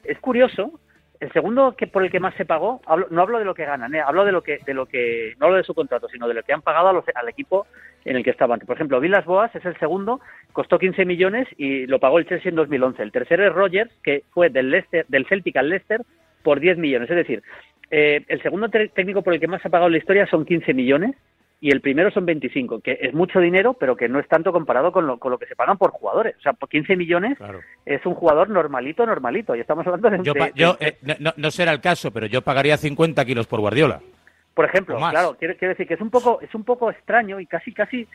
es 0.05 0.19
curioso 0.19 0.79
el 1.25 1.33
segundo 1.33 1.75
que 1.77 1.87
por 1.87 2.05
el 2.05 2.11
que 2.11 2.21
más 2.21 2.35
se 2.35 2.45
pagó, 2.45 2.81
no 3.11 3.23
hablo 3.23 3.39
de 3.39 3.45
lo 3.45 3.55
que 3.55 3.65
ganan, 3.65 3.95
¿eh? 3.95 4.01
hablo 4.01 4.25
de 4.25 4.33
lo 4.33 4.43
que, 4.43 4.59
de 4.65 4.75
lo 4.75 4.87
que, 4.87 5.35
no 5.39 5.47
hablo 5.47 5.57
de 5.57 5.65
su 5.65 5.75
contrato, 5.75 6.07
sino 6.09 6.29
de 6.29 6.35
lo 6.35 6.43
que 6.43 6.53
han 6.53 6.63
pagado 6.63 6.89
al 6.89 7.29
equipo 7.29 7.67
en 8.05 8.17
el 8.17 8.23
que 8.23 8.31
estaban. 8.31 8.61
Por 8.61 8.77
ejemplo, 8.77 9.01
Vilas 9.01 9.25
Boas 9.25 9.55
es 9.55 9.65
el 9.65 9.77
segundo, 9.79 10.21
costó 10.53 10.79
15 10.79 11.05
millones 11.05 11.49
y 11.57 11.87
lo 11.87 11.99
pagó 11.99 12.19
el 12.19 12.29
Chelsea 12.29 12.51
en 12.51 12.57
2011. 12.57 13.03
El 13.03 13.13
tercero 13.13 13.47
es 13.47 13.53
Rogers, 13.53 13.91
que 14.03 14.23
fue 14.33 14.51
del, 14.51 14.85
del 15.09 15.27
Celtic 15.27 15.57
al 15.57 15.71
Leicester 15.71 16.03
por 16.43 16.61
10 16.61 16.79
millones. 16.79 17.09
Es 17.11 17.17
decir, 17.17 17.43
eh, 17.91 18.25
el 18.29 18.43
segundo 18.43 18.69
técnico 18.69 19.23
por 19.23 19.35
el 19.35 19.41
que 19.41 19.49
más 19.49 19.63
se 19.63 19.69
ha 19.69 19.71
pagado 19.71 19.89
en 19.89 19.93
la 19.93 19.99
historia 19.99 20.27
son 20.27 20.45
15 20.45 20.75
millones 20.75 21.17
y 21.65 21.71
el 21.71 21.81
primero 21.81 22.11
son 22.11 22.27
25, 22.27 22.81
que 22.81 22.99
es 23.01 23.15
mucho 23.15 23.41
dinero, 23.41 23.73
pero 23.73 23.97
que 23.97 24.07
no 24.07 24.21
es 24.21 24.29
tanto 24.29 24.53
comparado 24.53 24.93
con 24.93 25.07
lo, 25.07 25.19
con 25.19 25.31
lo 25.31 25.39
que 25.39 25.47
se 25.47 25.57
pagan 25.57 25.79
por 25.79 25.93
jugadores. 25.93 26.37
O 26.37 26.43
sea, 26.43 26.53
por 26.53 26.69
15 26.69 26.95
millones 26.95 27.39
es 27.87 28.05
un 28.05 28.13
jugador 28.13 28.51
normalito, 28.51 29.07
normalito. 29.07 29.57
Y 29.57 29.61
estamos 29.61 29.87
hablando 29.87 30.11
de... 30.11 30.53
Yo, 30.55 30.77
eh, 30.79 30.99
no, 31.39 31.51
será 31.51 31.73
el 31.73 31.81
caso, 31.81 32.11
pero 32.11 32.27
yo 32.27 32.43
pagaría 32.43 32.77
50 32.77 33.25
kilos 33.25 33.47
por 33.47 33.61
Guardiola. 33.61 34.03
Por 34.53 34.67
ejemplo, 34.67 34.99
claro, 34.99 35.37
quiero, 35.39 35.57
quiero 35.57 35.73
decir 35.73 35.89
que 35.89 35.95
es 35.95 36.03
un 36.03 36.11
poco 36.11 36.39
es 36.43 36.55
un 36.55 36.65
poco 36.65 36.91
extraño 36.91 37.41
y 37.41 37.47
casi 37.47 37.73
casi 37.73 38.07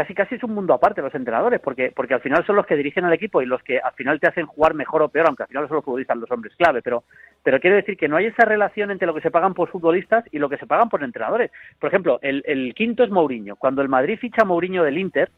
casi 0.00 0.14
casi 0.14 0.36
es 0.36 0.42
un 0.42 0.54
mundo 0.54 0.72
aparte 0.72 1.02
los 1.02 1.14
entrenadores, 1.14 1.60
porque, 1.60 1.92
porque 1.94 2.14
al 2.14 2.22
final 2.22 2.42
son 2.46 2.56
los 2.56 2.64
que 2.64 2.74
dirigen 2.74 3.04
al 3.04 3.12
equipo 3.12 3.42
y 3.42 3.46
los 3.46 3.62
que 3.62 3.78
al 3.78 3.92
final 3.92 4.18
te 4.18 4.28
hacen 4.28 4.46
jugar 4.46 4.72
mejor 4.72 5.02
o 5.02 5.10
peor, 5.10 5.26
aunque 5.26 5.42
al 5.42 5.48
final 5.48 5.68
son 5.68 5.74
los 5.76 5.84
futbolistas 5.84 6.16
los 6.16 6.30
hombres 6.30 6.54
clave, 6.56 6.80
pero, 6.80 7.04
pero 7.42 7.60
quiero 7.60 7.76
decir 7.76 7.98
que 7.98 8.08
no 8.08 8.16
hay 8.16 8.24
esa 8.24 8.46
relación 8.46 8.90
entre 8.90 9.06
lo 9.06 9.12
que 9.12 9.20
se 9.20 9.30
pagan 9.30 9.52
por 9.52 9.68
futbolistas 9.68 10.24
y 10.32 10.38
lo 10.38 10.48
que 10.48 10.56
se 10.56 10.66
pagan 10.66 10.88
por 10.88 11.04
entrenadores. 11.04 11.50
Por 11.78 11.88
ejemplo, 11.88 12.18
el, 12.22 12.42
el 12.46 12.72
quinto 12.74 13.04
es 13.04 13.10
Mourinho. 13.10 13.56
Cuando 13.56 13.82
el 13.82 13.90
Madrid 13.90 14.18
ficha 14.18 14.40
a 14.40 14.46
Mourinho 14.46 14.84
del 14.84 14.96
Inter, 14.96 15.30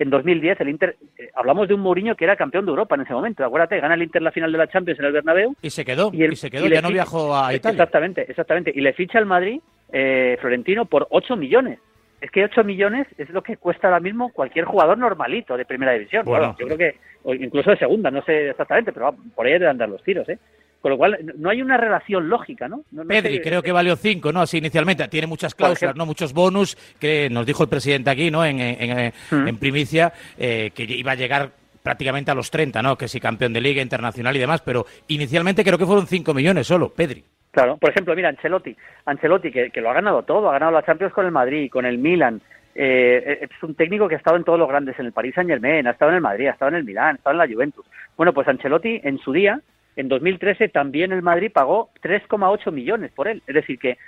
en 0.00 0.10
2010 0.10 0.60
el 0.62 0.68
Inter, 0.68 0.96
eh, 1.16 1.30
hablamos 1.36 1.68
de 1.68 1.74
un 1.74 1.80
Mourinho 1.80 2.16
que 2.16 2.24
era 2.24 2.34
campeón 2.34 2.64
de 2.64 2.70
Europa 2.70 2.96
en 2.96 3.02
ese 3.02 3.12
momento, 3.12 3.44
acuérdate, 3.44 3.78
gana 3.78 3.94
el 3.94 4.02
Inter 4.02 4.22
la 4.22 4.32
final 4.32 4.50
de 4.50 4.58
la 4.58 4.66
Champions 4.66 4.98
en 4.98 5.06
el 5.06 5.12
Bernabéu. 5.12 5.54
Y 5.62 5.70
se 5.70 5.84
quedó, 5.84 6.10
y, 6.12 6.34
se 6.34 6.50
quedó, 6.50 6.66
ya 6.66 6.82
no 6.82 6.88
viajó 6.88 7.36
a 7.36 7.54
Italia. 7.54 7.76
Exactamente, 7.76 8.22
exactamente. 8.28 8.72
Y 8.74 8.80
le 8.80 8.94
ficha 8.94 9.18
al 9.18 9.26
Madrid, 9.26 9.60
eh, 9.92 10.36
Florentino, 10.40 10.86
por 10.86 11.06
8 11.10 11.36
millones 11.36 11.78
es 12.20 12.30
que 12.30 12.44
8 12.44 12.64
millones 12.64 13.06
es 13.16 13.30
lo 13.30 13.42
que 13.42 13.56
cuesta 13.56 13.88
ahora 13.88 14.00
mismo 14.00 14.32
cualquier 14.32 14.64
jugador 14.64 14.98
normalito 14.98 15.56
de 15.56 15.64
primera 15.64 15.92
división. 15.92 16.24
Bueno, 16.24 16.56
yo 16.58 16.66
creo 16.66 16.78
que, 16.78 16.96
o 17.22 17.34
incluso 17.34 17.70
de 17.70 17.78
segunda, 17.78 18.10
no 18.10 18.22
sé 18.22 18.50
exactamente, 18.50 18.92
pero 18.92 19.14
por 19.34 19.46
ahí 19.46 19.52
deben 19.52 19.68
andar 19.68 19.88
los 19.88 20.02
tiros, 20.02 20.28
¿eh? 20.28 20.38
Con 20.80 20.92
lo 20.92 20.98
cual, 20.98 21.18
no 21.36 21.50
hay 21.50 21.60
una 21.60 21.76
relación 21.76 22.28
lógica, 22.28 22.68
¿no? 22.68 22.84
Pedri, 23.08 23.40
creo 23.40 23.62
que 23.62 23.72
valió 23.72 23.96
5, 23.96 24.32
¿no? 24.32 24.42
Así 24.42 24.58
inicialmente. 24.58 25.06
Tiene 25.08 25.26
muchas 25.26 25.54
cláusulas, 25.54 25.96
¿no? 25.96 26.06
Muchos 26.06 26.32
bonus, 26.32 26.76
que 27.00 27.28
nos 27.30 27.44
dijo 27.46 27.64
el 27.64 27.68
presidente 27.68 28.10
aquí, 28.10 28.30
¿no? 28.30 28.44
En, 28.44 28.60
en, 28.60 29.12
en, 29.30 29.54
mm. 29.54 29.58
primicia, 29.58 30.12
eh, 30.38 30.70
que 30.72 30.84
iba 30.84 31.12
a 31.12 31.16
llegar 31.16 31.50
prácticamente 31.82 32.30
a 32.30 32.34
los 32.34 32.50
30, 32.50 32.80
¿no? 32.80 32.96
Que 32.96 33.08
si 33.08 33.18
campeón 33.18 33.52
de 33.52 33.60
liga 33.60 33.82
internacional 33.82 34.36
y 34.36 34.38
demás, 34.38 34.62
pero 34.62 34.86
inicialmente 35.08 35.64
creo 35.64 35.78
que 35.78 35.86
fueron 35.86 36.06
5 36.06 36.32
millones 36.32 36.68
solo, 36.68 36.90
Pedri. 36.90 37.24
Claro, 37.50 37.76
por 37.78 37.90
ejemplo, 37.90 38.14
mira, 38.14 38.28
Ancelotti, 38.28 38.76
Ancelotti 39.06 39.50
que, 39.50 39.80
lo 39.80 39.90
ha 39.90 39.94
ganado 39.94 40.22
todo, 40.22 40.48
ha 40.48 40.52
ganado 40.52 40.72
la 40.72 40.84
Champions 40.84 41.12
con 41.12 41.24
el 41.26 41.32
Madrid, 41.32 41.70
con 41.70 41.86
el 41.86 41.98
Milan, 41.98 42.40
eh, 42.74 43.38
es 43.42 43.62
un 43.62 43.74
técnico 43.74 44.06
que 44.06 44.14
ha 44.14 44.18
estado 44.18 44.36
en 44.36 44.44
todos 44.44 44.58
los 44.58 44.68
grandes, 44.68 44.98
en 44.98 45.06
el 45.06 45.12
Paris 45.12 45.34
Saint 45.34 45.50
Germain, 45.50 45.86
ha 45.86 45.92
estado 45.92 46.10
en 46.10 46.16
el 46.16 46.20
Madrid, 46.20 46.46
ha 46.46 46.52
estado 46.52 46.70
en 46.70 46.76
el 46.76 46.84
Milan, 46.84 47.16
ha 47.16 47.18
estado 47.18 47.32
en 47.32 47.38
la 47.38 47.52
Juventus. 47.52 47.86
Bueno, 48.16 48.32
pues 48.32 48.46
Ancelotti 48.46 49.00
en 49.02 49.18
su 49.18 49.32
día, 49.32 49.60
en 49.96 50.08
2013, 50.08 50.68
también 50.68 51.10
el 51.10 51.22
Madrid 51.22 51.50
pagó 51.52 51.90
3,8 52.02 52.70
millones 52.70 53.10
por 53.12 53.28
él, 53.28 53.42
es 53.46 53.54
decir 53.54 53.78
que 53.78 53.98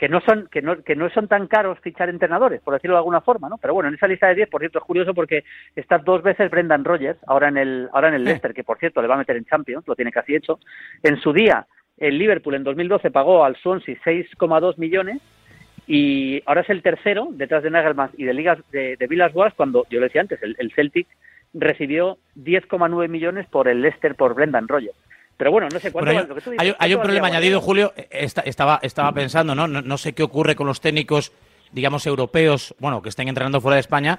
que 0.00 0.08
no 0.08 0.22
son 0.22 0.48
que 0.50 0.62
no, 0.62 0.82
que 0.82 0.96
no 0.96 1.10
son 1.10 1.28
tan 1.28 1.46
caros 1.46 1.78
fichar 1.80 2.08
entrenadores, 2.08 2.62
por 2.62 2.72
decirlo 2.72 2.96
de 2.96 3.00
alguna 3.00 3.20
forma, 3.20 3.50
¿no? 3.50 3.58
Pero 3.58 3.74
bueno, 3.74 3.90
en 3.90 3.96
esa 3.96 4.08
lista 4.08 4.28
de 4.28 4.34
10, 4.34 4.48
por 4.48 4.62
cierto, 4.62 4.78
es 4.78 4.84
curioso 4.86 5.12
porque 5.12 5.44
está 5.76 5.98
dos 5.98 6.22
veces 6.22 6.50
Brendan 6.50 6.84
Rodgers, 6.84 7.18
ahora 7.26 7.48
en 7.48 7.58
el 7.58 7.90
ahora 7.92 8.08
en 8.08 8.14
el 8.14 8.24
Leicester, 8.24 8.54
que 8.54 8.64
por 8.64 8.78
cierto 8.78 9.02
le 9.02 9.08
va 9.08 9.16
a 9.16 9.18
meter 9.18 9.36
en 9.36 9.44
Champions, 9.44 9.86
lo 9.86 9.94
tiene 9.94 10.10
casi 10.10 10.34
hecho. 10.34 10.58
En 11.02 11.18
su 11.18 11.34
día 11.34 11.66
el 12.00 12.18
Liverpool 12.18 12.54
en 12.54 12.64
2012 12.64 13.10
pagó 13.10 13.44
al 13.44 13.56
Swansea 13.56 13.96
6,2 14.04 14.78
millones 14.78 15.20
y 15.86 16.42
ahora 16.46 16.62
es 16.62 16.70
el 16.70 16.82
tercero, 16.82 17.28
detrás 17.32 17.62
de 17.62 17.70
Nagelman 17.70 18.10
y 18.16 18.24
de 18.24 18.34
Ligas 18.34 18.58
de, 18.72 18.96
de 18.96 19.06
Villas 19.06 19.32
Boas, 19.32 19.54
cuando 19.54 19.86
yo 19.90 20.00
le 20.00 20.06
decía 20.06 20.20
antes, 20.20 20.40
el, 20.42 20.72
Celtic 20.74 21.06
recibió 21.52 22.18
10,9 22.36 23.08
millones 23.08 23.46
por 23.48 23.68
el 23.68 23.82
Leicester 23.82 24.14
por 24.14 24.34
Brendan 24.34 24.68
Rodgers. 24.68 24.96
Pero 25.36 25.50
bueno, 25.50 25.68
no 25.72 25.80
sé 25.80 25.90
cuánto. 25.90 26.36
hay, 26.78 26.94
un 26.94 27.02
problema 27.02 27.26
añadido, 27.28 27.60
Julio. 27.60 27.92
estaba, 28.10 28.78
estaba 28.82 29.12
pensando, 29.12 29.54
¿no? 29.54 29.66
¿no? 29.66 29.98
sé 29.98 30.12
qué 30.12 30.22
ocurre 30.22 30.54
con 30.54 30.66
los 30.66 30.80
técnicos 30.80 31.32
digamos, 31.72 32.06
europeos, 32.06 32.74
bueno, 32.78 33.02
que 33.02 33.08
estén 33.08 33.28
entrenando 33.28 33.60
fuera 33.60 33.76
de 33.76 33.80
España, 33.80 34.18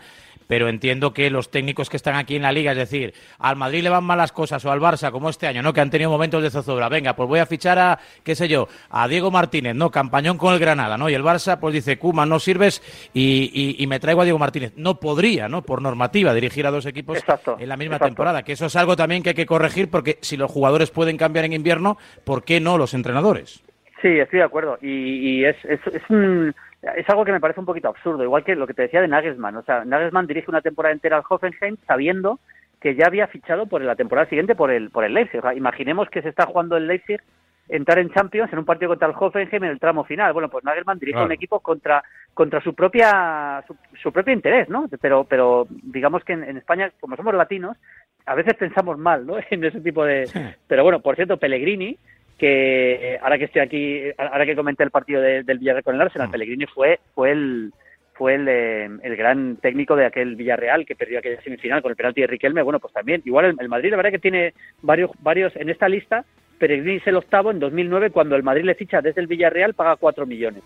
pero 0.52 0.68
entiendo 0.68 1.14
que 1.14 1.30
los 1.30 1.50
técnicos 1.50 1.90
que 1.90 1.96
están 1.96 2.16
aquí 2.16 2.36
en 2.36 2.42
la 2.42 2.52
liga, 2.52 2.74
es 2.74 2.78
decir, 2.78 3.14
al 3.40 3.56
Madrid 3.56 3.84
le 3.84 3.90
van 3.90 4.04
malas 4.04 4.34
cosas 4.34 4.66
o 4.66 4.72
al 4.72 4.82
Barça, 4.82 5.10
como 5.10 5.30
este 5.30 5.48
año, 5.48 5.62
¿no? 5.62 5.72
Que 5.72 5.80
han 5.80 5.90
tenido 5.90 6.10
momentos 6.10 6.44
de 6.44 6.50
zozobra. 6.50 6.90
Venga, 6.90 7.16
pues 7.16 7.30
voy 7.30 7.40
a 7.40 7.46
fichar 7.46 7.80
a, 7.80 7.98
qué 8.22 8.36
sé 8.36 8.50
yo, 8.50 8.68
a 8.90 9.08
Diego 9.08 9.32
Martínez, 9.32 9.76
¿no? 9.76 9.92
Campañón 9.92 10.38
con 10.38 10.54
el 10.54 10.60
Granada, 10.60 10.98
¿no? 10.98 11.10
Y 11.10 11.14
el 11.14 11.24
Barça, 11.24 11.58
pues 11.58 11.74
dice, 11.74 11.98
Kuma, 11.98 12.26
no 12.26 12.38
sirves 12.38 12.82
y, 13.14 13.86
me 13.88 14.02
traigo 14.02 14.20
a 14.20 14.24
Diego 14.26 14.40
Martínez. 14.40 14.74
No 14.76 15.00
podría, 15.00 15.48
¿no? 15.48 15.62
Por 15.62 15.82
normativa, 15.82 16.34
dirigir 16.34 16.68
a 16.68 16.72
dos 16.72 16.86
equipos 16.86 17.20
en 17.58 17.70
la 17.70 17.78
misma 17.78 18.00
temporada. 18.00 18.44
Que 18.44 18.52
eso 18.52 18.66
es 18.66 18.76
algo 18.76 18.98
también 18.98 19.24
que 19.24 19.30
hay 19.30 19.36
que 19.36 19.46
corregir 19.46 19.90
porque 19.90 20.18
si 20.20 20.36
los 20.36 20.52
jugadores 20.52 20.92
pueden 20.92 21.16
cambiar 21.16 21.46
en 21.46 21.54
invierno, 21.54 21.98
¿por 22.26 22.44
qué 22.44 22.60
no 22.60 22.78
los 22.78 22.94
entrenadores? 22.94 23.64
Sí, 24.02 24.10
estoy 24.20 24.40
de 24.40 24.46
acuerdo. 24.46 24.78
Y, 24.82 25.46
es, 25.46 25.56
es, 25.64 25.80
es, 25.94 26.02
un, 26.10 26.54
es 26.82 27.10
algo 27.10 27.26
que 27.26 27.32
me 27.32 27.40
parece 27.40 27.60
un 27.60 27.66
poquito 27.66 27.90
absurdo, 27.90 28.24
igual 28.24 28.44
que 28.44 28.56
lo 28.56 28.68
que 28.68 28.74
te 28.74 28.84
decía 28.84 29.02
de 29.02 29.08
Nagelsmann. 29.08 29.56
O 29.56 29.64
sea, 29.64 29.86
Nagelsmann 29.86 30.28
dirige 30.28 30.50
una 30.50 30.62
temporada 30.62 30.94
entera 30.94 31.18
al 31.18 31.24
Hoffenheim 31.28 31.78
sabiendo 31.86 32.40
que 32.80 32.96
ya 32.96 33.06
había 33.06 33.28
fichado 33.28 33.68
por 33.68 33.82
la 33.82 33.96
temporada 33.96 34.28
siguiente 34.28 34.56
por 34.56 34.72
el, 34.72 34.90
por 34.90 35.04
el 35.04 35.14
Leipzig. 35.14 35.40
O 35.40 35.44
sea, 35.44 35.54
imaginemos 35.54 36.10
que 36.10 36.24
se 36.24 36.30
está 36.30 36.48
jugando 36.48 36.78
el 36.78 36.88
Leipzig 36.88 37.22
entrar 37.70 38.00
en 38.00 38.12
Champions 38.12 38.52
en 38.52 38.60
un 38.60 38.66
partido 38.66 38.90
contra 38.90 39.08
el 39.08 39.14
Hoffenheim 39.18 39.64
en 39.64 39.70
el 39.70 39.80
tramo 39.80 40.04
final. 40.04 40.34
Bueno, 40.34 40.50
pues 40.50 40.64
Nagelsmann 40.64 41.00
dirige 41.00 41.24
un 41.24 41.32
equipo 41.32 41.60
contra 41.60 42.04
contra 42.34 42.62
su 42.62 42.74
propia 42.74 43.64
su, 44.02 44.12
propio 44.12 44.34
interés, 44.34 44.68
¿no? 44.68 44.88
Pero 45.00 45.24
pero 45.26 45.68
digamos 45.70 46.24
que 46.24 46.34
en, 46.34 46.58
España, 46.58 46.92
como 47.00 47.16
somos 47.16 47.36
latinos, 47.36 47.78
a 48.26 48.36
veces 48.36 48.56
pensamos 48.56 48.98
mal, 48.98 49.26
¿no? 49.26 49.36
En 49.52 49.64
ese 49.64 49.82
tipo 49.82 50.04
de. 50.04 50.56
Pero 50.68 50.84
bueno, 50.84 51.02
por 51.02 51.16
cierto, 51.16 51.38
Pellegrini 51.38 51.98
que 52.42 53.20
ahora 53.22 53.38
que 53.38 53.46
estoy 53.46 53.62
aquí, 53.62 54.02
ahora 54.18 54.48
que 54.48 54.56
comenté 54.56 54.84
el 54.84 54.90
partido 54.90 55.22
del 55.22 55.60
Villarreal 55.60 55.84
con 55.84 55.94
el 55.94 56.02
Arsenal, 56.02 56.28
mm. 56.28 56.32
Pellegrini 56.32 56.66
fue 56.66 57.00
fue 57.14 57.32
el 57.34 57.72
fue 58.16 58.34
el, 58.34 58.48
eh, 58.48 58.90
el, 59.04 59.16
gran 59.16 59.58
técnico 59.58 59.96
de 59.96 60.08
aquel 60.08 60.36
Villarreal 60.36 60.84
que 60.88 60.96
perdió 60.96 61.20
aquella 61.20 61.40
semifinal 61.44 61.84
con 61.84 61.92
el 61.92 61.96
penalti 61.96 62.22
de 62.22 62.28
Riquelme. 62.28 62.64
Bueno, 62.64 62.80
pues 62.80 62.94
también, 62.94 63.22
igual 63.26 63.56
el, 63.60 63.70
Madrid, 63.70 63.92
la 63.92 63.98
verdad 63.98 64.10
que 64.10 64.18
tiene 64.18 64.56
varios, 64.82 65.12
varios 65.20 65.56
en 65.56 65.70
esta 65.70 65.88
lista. 65.88 66.26
Pellegrini 66.58 66.98
es 66.98 67.06
el 67.06 67.18
octavo 67.18 67.52
en 67.52 67.60
2009 67.60 68.10
cuando 68.10 68.36
el 68.36 68.42
Madrid 68.42 68.66
le 68.66 68.74
ficha 68.74 69.02
desde 69.02 69.22
el 69.22 69.28
Villarreal 69.28 69.76
paga 69.76 69.96
cuatro 69.98 70.26
millones. 70.26 70.64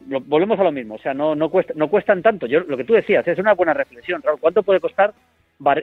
volvemos 0.00 0.58
a 0.58 0.64
lo 0.64 0.72
mismo, 0.72 0.94
o 0.94 0.98
sea, 0.98 1.12
no, 1.12 1.34
no, 1.34 1.50
cuesta, 1.50 1.74
no 1.76 1.88
cuestan 1.88 2.22
tanto. 2.22 2.46
Yo, 2.46 2.60
lo 2.60 2.78
que 2.78 2.84
tú 2.84 2.94
decías, 2.94 3.28
es 3.28 3.38
una 3.38 3.52
buena 3.52 3.74
reflexión. 3.74 4.22
¿cuánto 4.40 4.62
puede 4.62 4.80
costar 4.80 5.12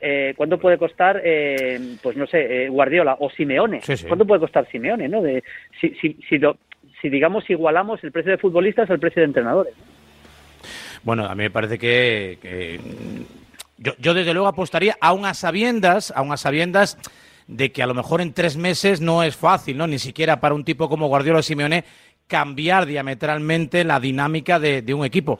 eh, 0.01 0.33
¿cuánto 0.35 0.59
puede 0.59 0.77
costar, 0.77 1.21
eh, 1.23 1.97
pues 2.01 2.17
no 2.17 2.27
sé, 2.27 2.65
eh, 2.65 2.69
Guardiola 2.69 3.17
o 3.19 3.29
Simeone? 3.29 3.81
¿Cuánto 4.07 4.25
puede 4.25 4.41
costar 4.41 4.67
Simeone? 4.69 5.07
¿no? 5.07 5.21
De, 5.21 5.43
si, 5.79 5.89
si, 5.95 6.17
si, 6.29 7.09
digamos, 7.09 7.49
igualamos 7.49 8.03
el 8.03 8.11
precio 8.11 8.31
de 8.31 8.37
futbolistas 8.37 8.89
al 8.89 8.99
precio 8.99 9.21
de 9.21 9.27
entrenadores. 9.27 9.73
Bueno, 11.03 11.25
a 11.25 11.35
mí 11.35 11.43
me 11.43 11.51
parece 11.51 11.77
que, 11.77 12.79
yo, 13.77 13.93
yo, 13.99 14.13
desde 14.13 14.33
luego 14.33 14.47
apostaría, 14.47 14.97
aún 14.99 15.25
a 15.25 15.33
sabiendas, 15.33 16.11
aún 16.15 16.31
a 16.31 16.37
sabiendas 16.37 16.97
de 17.47 17.71
que 17.71 17.81
a 17.81 17.87
lo 17.87 17.93
mejor 17.93 18.19
en 18.19 18.33
tres 18.33 18.57
meses 18.57 18.99
no 18.99 19.23
es 19.23 19.35
fácil, 19.35 19.77
¿no? 19.77 19.87
Ni 19.87 19.99
siquiera 19.99 20.39
para 20.39 20.55
un 20.55 20.65
tipo 20.65 20.89
como 20.89 21.07
Guardiola 21.07 21.39
o 21.39 21.43
Simeone 21.43 21.85
cambiar 22.27 22.85
diametralmente 22.85 23.83
la 23.83 23.99
dinámica 23.99 24.59
de, 24.59 24.93
un 24.93 25.05
equipo. 25.05 25.39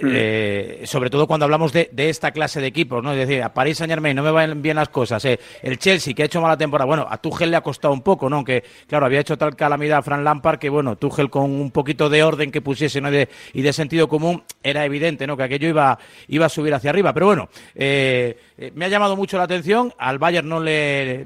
Mm. 0.00 0.10
Eh, 0.12 0.80
sobre 0.84 1.10
todo 1.10 1.26
cuando 1.26 1.44
hablamos 1.44 1.72
de, 1.72 1.90
esta 1.96 2.30
clase 2.30 2.60
de 2.60 2.66
equipos, 2.66 3.02
¿no? 3.02 3.12
Es 3.12 3.18
decir, 3.18 3.42
a 3.42 3.52
París 3.52 3.78
Saint 3.78 3.90
Germain 3.90 4.14
no 4.14 4.22
me 4.22 4.30
van 4.30 4.62
bien 4.62 4.76
las 4.76 4.88
cosas. 4.88 5.24
Eh. 5.24 5.38
El 5.62 5.78
Chelsea, 5.78 6.14
que 6.14 6.22
ha 6.22 6.26
hecho 6.26 6.40
mala 6.40 6.56
temporada, 6.56 6.86
bueno, 6.86 7.06
a 7.08 7.18
Tuchel 7.18 7.50
le 7.50 7.56
ha 7.56 7.60
costado 7.60 7.92
un 7.92 8.02
poco, 8.02 8.28
¿no? 8.28 8.36
Aunque, 8.36 8.62
claro, 8.86 9.06
había 9.06 9.20
hecho 9.20 9.36
tal 9.36 9.56
calamidad 9.56 9.98
a 9.98 10.02
Fran 10.02 10.24
Lampard 10.24 10.58
que, 10.58 10.68
bueno, 10.68 10.96
Tuchel 10.96 11.30
con 11.30 11.44
un 11.44 11.70
poquito 11.70 12.08
de 12.08 12.22
orden 12.22 12.50
que 12.50 12.60
pusiese 12.60 13.00
¿no? 13.00 13.08
y 13.10 13.62
de 13.62 13.72
sentido 13.72 14.08
común, 14.08 14.42
era 14.62 14.84
evidente, 14.84 15.26
¿no? 15.26 15.36
Que 15.36 15.44
aquello 15.44 15.68
iba, 15.68 15.98
iba 16.28 16.46
a 16.46 16.48
subir 16.48 16.74
hacia 16.74 16.90
arriba. 16.90 17.12
Pero 17.12 17.26
bueno, 17.26 17.48
eh, 17.74 18.36
me 18.74 18.84
ha 18.84 18.88
llamado 18.88 19.16
mucho 19.16 19.36
la 19.36 19.44
atención. 19.44 19.92
Al 19.98 20.18
Bayern 20.18 20.48
no 20.48 20.60
le, 20.60 21.24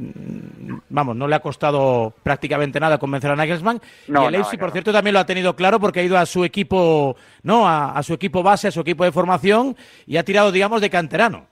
vamos, 0.88 1.16
no 1.16 1.26
le 1.26 1.34
ha 1.34 1.40
costado 1.40 2.12
prácticamente 2.22 2.78
nada 2.80 2.98
convencer 2.98 3.30
a 3.30 3.36
Nagelsmann. 3.36 3.80
y 4.08 4.12
el 4.12 4.32
Leipzig, 4.32 4.58
por 4.58 4.70
cierto, 4.70 4.92
también 4.92 5.14
lo 5.14 5.20
ha 5.20 5.26
tenido 5.26 5.56
claro 5.56 5.80
porque 5.80 6.00
ha 6.00 6.02
ido 6.02 6.18
a 6.18 6.26
su 6.26 6.44
equipo, 6.44 7.16
¿no? 7.42 7.68
A, 7.68 8.02
su 8.02 8.14
equipo 8.14 8.42
base, 8.42 8.68
a 8.68 8.70
su 8.70 8.80
equipo 8.80 9.04
de 9.04 9.12
formación 9.12 9.76
y 10.06 10.16
ha 10.16 10.24
tirado, 10.24 10.52
digamos, 10.52 10.80
de 10.80 10.90
canterano. 10.90 11.46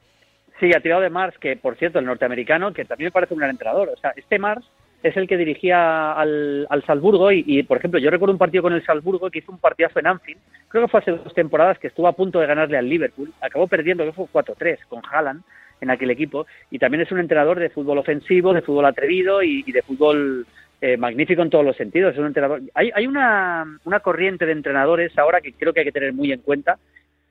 Sí, 0.59 0.70
ha 0.75 0.80
tirado 0.80 1.00
de 1.00 1.11
Mars, 1.11 1.37
que 1.38 1.56
por 1.56 1.76
cierto, 1.76 1.99
el 1.99 2.04
norteamericano, 2.04 2.73
que 2.73 2.85
también 2.85 3.06
me 3.06 3.12
parece 3.12 3.35
un 3.35 3.40
gran 3.40 3.50
entrenador. 3.50 3.88
O 3.88 3.97
sea, 3.97 4.12
este 4.14 4.38
Mars 4.38 4.64
es 5.02 5.16
el 5.16 5.26
que 5.26 5.38
dirigía 5.38 6.12
al, 6.12 6.66
al 6.68 6.85
Salzburgo 6.85 7.32
y, 7.32 7.62
por 7.62 7.78
ejemplo, 7.78 7.99
yo 7.99 8.11
recuerdo 8.11 8.35
un 8.35 8.38
partido 8.38 8.62
con 8.62 8.75
el 8.75 8.85
Salzburgo 8.85 9.30
que 9.30 9.38
hizo 9.38 9.52
un 9.52 9.59
partidazo 9.59 9.99
en 9.99 10.06
Anfield, 10.06 10.40
creo 10.68 10.85
que 10.85 10.90
fue 10.90 11.00
hace 11.00 11.12
dos 11.12 11.32
temporadas 11.32 11.78
que 11.78 11.87
estuvo 11.87 12.06
a 12.06 12.12
punto 12.12 12.38
de 12.38 12.47
ganarle 12.47 12.76
al 12.76 12.88
Liverpool, 12.88 13.32
acabó 13.40 13.66
perdiendo, 13.66 14.04
que 14.04 14.12
fue 14.12 14.26
4-3 14.26 14.78
con 14.88 15.00
Haaland 15.11 15.42
en 15.80 15.88
aquel 15.88 16.11
equipo 16.11 16.47
y 16.70 16.78
también 16.78 17.00
es 17.00 17.11
un 17.12 17.18
entrenador 17.18 17.59
de 17.59 17.70
fútbol 17.70 17.97
ofensivo, 17.97 18.52
de 18.52 18.61
fútbol 18.61 18.85
atrevido 18.85 19.42
y 19.42 19.62
de 19.62 19.80
fútbol 19.80 20.47
eh, 20.80 20.96
magnífico 20.96 21.42
en 21.42 21.50
todos 21.50 21.64
los 21.64 21.76
sentidos. 21.76 22.12
Es 22.12 22.18
un 22.18 22.26
entrenador. 22.26 22.62
Hay, 22.75 22.90
hay 22.94 23.06
una, 23.06 23.78
una 23.84 24.00
corriente 24.00 24.46
de 24.46 24.52
entrenadores 24.52 25.16
ahora 25.18 25.40
que 25.40 25.52
creo 25.52 25.72
que 25.72 25.80
hay 25.80 25.87
que 25.87 25.92
tener 25.92 26.12
muy 26.12 26.32
en 26.32 26.40
cuenta. 26.40 26.78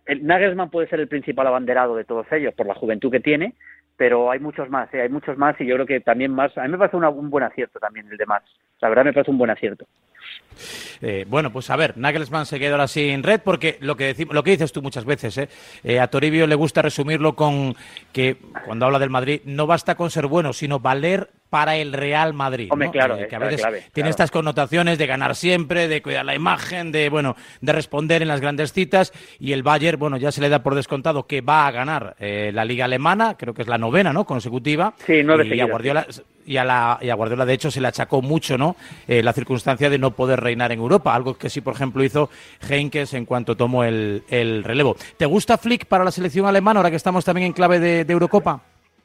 El 0.06 0.26
Nagelsmann 0.26 0.70
puede 0.70 0.88
ser 0.88 1.00
el 1.00 1.08
principal 1.08 1.48
abanderado 1.48 1.96
de 1.96 2.04
todos 2.04 2.26
ellos 2.32 2.54
por 2.54 2.66
la 2.66 2.74
juventud 2.74 3.12
que 3.12 3.20
tiene, 3.20 3.54
pero 3.96 4.32
hay 4.32 4.40
muchos 4.40 4.70
más, 4.70 4.92
¿eh? 4.94 5.02
hay 5.02 5.10
muchos 5.10 5.38
más 5.38 5.60
y 5.62 5.68
yo 5.68 5.76
creo 5.76 5.86
que 5.86 6.00
también 6.00 6.32
más. 6.32 6.58
A 6.58 6.64
mí 6.64 6.70
me 6.70 6.78
parece 6.78 6.98
un 6.98 7.30
buen 7.30 7.44
acierto 7.44 7.80
también 7.80 8.08
el 8.10 8.18
de 8.18 8.26
más. 8.26 8.44
La 8.82 8.90
verdad 8.90 9.06
me 9.06 9.14
parece 9.14 9.32
un 9.32 9.38
buen 9.38 9.52
acierto. 9.52 9.86
Eh, 11.02 11.26
bueno, 11.28 11.52
pues 11.52 11.70
a 11.70 11.76
ver, 11.76 11.98
Nagelsmann 11.98 12.46
se 12.46 12.60
quedó 12.60 12.74
ahora 12.74 12.88
sin 12.88 13.24
red 13.24 13.40
porque 13.44 13.78
lo 13.80 13.96
que, 13.96 14.06
decimos, 14.06 14.36
lo 14.36 14.44
que 14.44 14.52
dices 14.52 14.72
tú 14.72 14.82
muchas 14.82 15.06
veces, 15.06 15.38
¿eh? 15.38 15.50
¿eh? 15.84 16.00
a 16.00 16.08
Toribio 16.08 16.46
le 16.46 16.56
gusta 16.56 16.82
resumirlo 16.82 17.36
con 17.36 17.76
que 18.12 18.38
cuando 18.66 18.86
habla 18.86 19.00
del 19.00 19.10
Madrid 19.10 19.42
no 19.46 19.66
basta 19.66 19.96
con 19.96 20.12
ser 20.12 20.28
bueno, 20.28 20.52
sino 20.52 20.80
valer 20.80 21.30
para 21.50 21.78
el 21.78 21.94
Real 21.94 22.34
Madrid. 22.34 22.70
claro, 22.92 23.18
eh, 23.18 23.28
que 23.28 23.36
a 23.36 23.40
veces 23.40 23.66
tiene 23.94 24.10
estas 24.10 24.30
connotaciones 24.30 24.98
de 24.98 25.08
ganar 25.08 25.36
siempre, 25.36 25.88
de 25.88 26.02
cuidar 26.02 26.26
la 26.26 26.36
imagen, 26.36 26.92
de 26.92 27.10
bueno, 27.10 27.36
de 27.62 27.74
responder 27.74 28.22
en 28.22 28.28
las 28.28 28.42
grandes 28.42 28.72
citas. 28.72 29.14
Y 29.40 29.54
el 29.54 29.64
Bayern, 29.64 29.98
bueno, 29.98 30.18
ya 30.18 30.32
se 30.32 30.42
le 30.42 30.50
da 30.50 30.62
por 30.62 30.76
descontado 30.76 31.26
que 31.26 31.42
va 31.42 31.66
a 31.66 31.72
ganar 31.72 32.16
la 32.20 32.66
Liga 32.66 32.86
Alemana, 32.86 33.36
creo 33.36 33.56
que 33.56 33.64
es 33.64 33.68
la 33.68 33.80
novena, 33.80 34.14
¿no? 34.14 34.26
Consecutiva. 34.26 34.94
Sí, 35.08 35.24
nueve 35.24 35.48
y 35.48 35.60
a 35.60 35.66
Guardiola 35.66 36.06
y 36.50 36.58
a, 36.58 36.64
la, 36.64 36.98
y 37.00 37.10
a 37.10 37.14
Guardiola, 37.14 37.46
de 37.46 37.54
hecho, 37.54 37.70
se 37.70 37.80
le 37.80 37.88
achacó 37.88 38.24
mucho, 38.24 38.58
¿no? 38.58 38.69
Eh, 39.08 39.24
la 39.24 39.34
circunstancia 39.34 39.90
de 39.90 39.98
no 39.98 40.12
poder 40.12 40.40
reinar 40.40 40.72
en 40.72 40.80
Europa, 40.80 41.14
algo 41.14 41.38
que 41.38 41.50
sí, 41.50 41.62
por 41.62 41.74
ejemplo, 41.74 42.04
hizo 42.04 42.30
Heinkes 42.70 43.14
en 43.14 43.26
cuanto 43.26 43.56
tomó 43.56 43.84
el, 43.84 44.24
relevo. 44.64 44.96
¿Te 45.18 45.26
gusta 45.26 45.58
Flick 45.58 45.86
para 45.86 46.04
la 46.04 46.12
selección 46.12 46.46
alemana 46.46 46.80
ahora 46.80 46.90
que 46.90 46.98
estamos 46.98 47.26
también 47.26 47.48
en 47.48 47.54
clave 47.54 47.80
de 47.80 48.12
Eurocopa? 48.12 48.62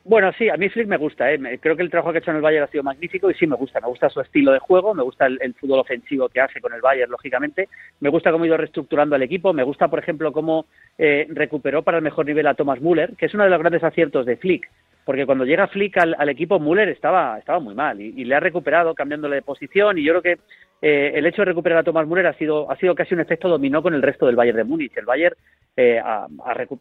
Bueno, 0.07 0.31
sí, 0.37 0.51
a 0.51 0.59
mí 0.59 0.69
Flick 0.69 0.87
me 0.87 0.99
gusta. 0.99 1.33
¿eh? 1.33 1.59
Creo 1.59 1.77
que 1.77 1.83
el 1.83 1.89
trabajo 1.89 2.13
que 2.13 2.19
ha 2.19 2.21
hecho 2.21 2.31
en 2.31 2.37
el 2.37 2.43
Bayern 2.43 2.65
ha 2.65 2.71
sido 2.71 2.83
magnífico 2.83 3.31
y 3.31 3.35
sí 3.35 3.47
me 3.47 3.57
gusta. 3.57 3.81
Me 3.81 3.89
gusta 3.89 4.11
su 4.11 4.21
estilo 4.21 4.53
de 4.53 4.59
juego, 4.59 4.93
me 4.93 5.03
gusta 5.03 5.27
el, 5.27 5.55
fútbol 5.55 5.81
ofensivo 5.81 6.29
que 6.29 6.43
hace 6.43 6.61
con 6.61 6.75
el 6.75 6.83
Bayern, 6.83 7.11
lógicamente. 7.11 7.71
Me 8.01 8.11
gusta 8.11 8.31
cómo 8.31 8.45
ha 8.45 8.47
ido 8.47 8.59
reestructurando 8.59 9.17
el 9.17 9.23
equipo. 9.23 9.55
Me 9.55 9.63
gusta, 9.63 9.89
por 9.89 9.99
ejemplo, 9.99 10.31
cómo 10.31 10.67
eh, 10.99 11.27
recuperó 11.31 11.83
para 11.83 11.97
el 11.99 12.05
mejor 12.05 12.27
nivel 12.27 12.47
a 12.47 12.55
Thomas 12.55 12.83
Müller, 12.83 13.17
que 13.17 13.27
es 13.27 13.35
uno 13.35 13.45
de 13.45 13.51
los 13.51 13.59
grandes 13.59 13.83
aciertos 13.83 14.27
de 14.27 14.37
Flick. 14.37 14.69
Porque 15.05 15.27
cuando 15.27 15.45
llega 15.45 15.69
Flick 15.69 15.99
al, 15.99 16.29
equipo, 16.29 16.59
Müller 16.59 16.89
estaba, 16.89 17.39
estaba 17.39 17.61
muy 17.61 17.75
mal 17.75 18.01
y, 18.01 18.25
le 18.25 18.35
ha 18.35 18.41
recuperado 18.41 18.95
cambiándole 18.95 19.37
de 19.37 19.43
posición. 19.43 19.99
Y 19.99 20.05
yo 20.05 20.13
creo 20.13 20.23
que 20.23 20.43
eh, 20.81 21.13
el 21.15 21.27
hecho 21.27 21.43
de 21.43 21.47
recuperar 21.47 21.79
a 21.79 21.83
Thomas 21.83 22.07
Müller 22.07 22.27
ha 22.27 22.39
sido, 22.39 22.71
ha 22.71 22.77
sido 22.77 22.95
casi 22.95 23.15
un 23.15 23.21
efecto 23.21 23.49
dominó 23.49 23.83
con 23.83 23.95
el 23.95 24.03
resto 24.03 24.27
del 24.27 24.37
Bayern 24.37 24.57
de 24.57 24.65
Múnich. 24.65 24.97
El 24.97 25.05
Bayern 25.05 25.37
eh, 25.77 26.01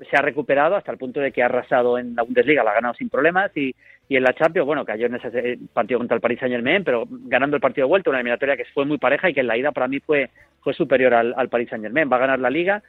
se 0.10 0.18
ha 0.18 0.22
recuperado 0.22 0.76
hasta 0.76 0.92
el 0.92 0.98
punto 0.98 1.20
de 1.20 1.32
que 1.32 1.44
ha 1.44 1.48
arrasado 1.48 1.98
en 1.98 2.16
la 2.16 2.24
Bundesliga, 2.24 2.64
la 2.64 2.72
ha 2.72 2.76
ganado 2.76 2.94
sin 2.94 3.10
problemas 3.10 3.52
y, 3.58 3.76
y 4.08 4.18
en 4.18 4.24
la 4.24 4.34
Champions, 4.34 4.68
bueno, 4.68 4.86
cayó 4.86 5.08
en 5.08 5.16
ese 5.16 5.58
partido 5.74 6.00
contra 6.00 6.16
el 6.16 6.22
Paris 6.22 6.40
Saint 6.40 6.54
Germain, 6.54 6.84
pero 6.84 7.06
ganando 7.10 7.56
el 7.56 7.62
partido 7.62 7.88
de 7.88 7.90
vuelta, 7.90 8.10
una 8.10 8.20
eliminatoria 8.20 8.58
que 8.58 8.66
fue 8.66 8.86
muy 8.86 8.98
pareja 8.98 9.30
y 9.30 9.34
que 9.34 9.40
en 9.40 9.48
la 9.48 9.58
ida 9.58 9.72
para 9.72 9.88
mí 9.88 10.00
fue, 10.00 10.30
fue 10.62 10.74
superior 10.74 11.14
al, 11.14 11.34
al 11.36 11.50
Paris 11.50 11.70
Saint 11.70 11.84
Germain. 11.84 12.10
Va 12.12 12.18
a 12.18 12.20
ganar 12.20 12.40
la 12.40 12.50
Liga. 12.50 12.84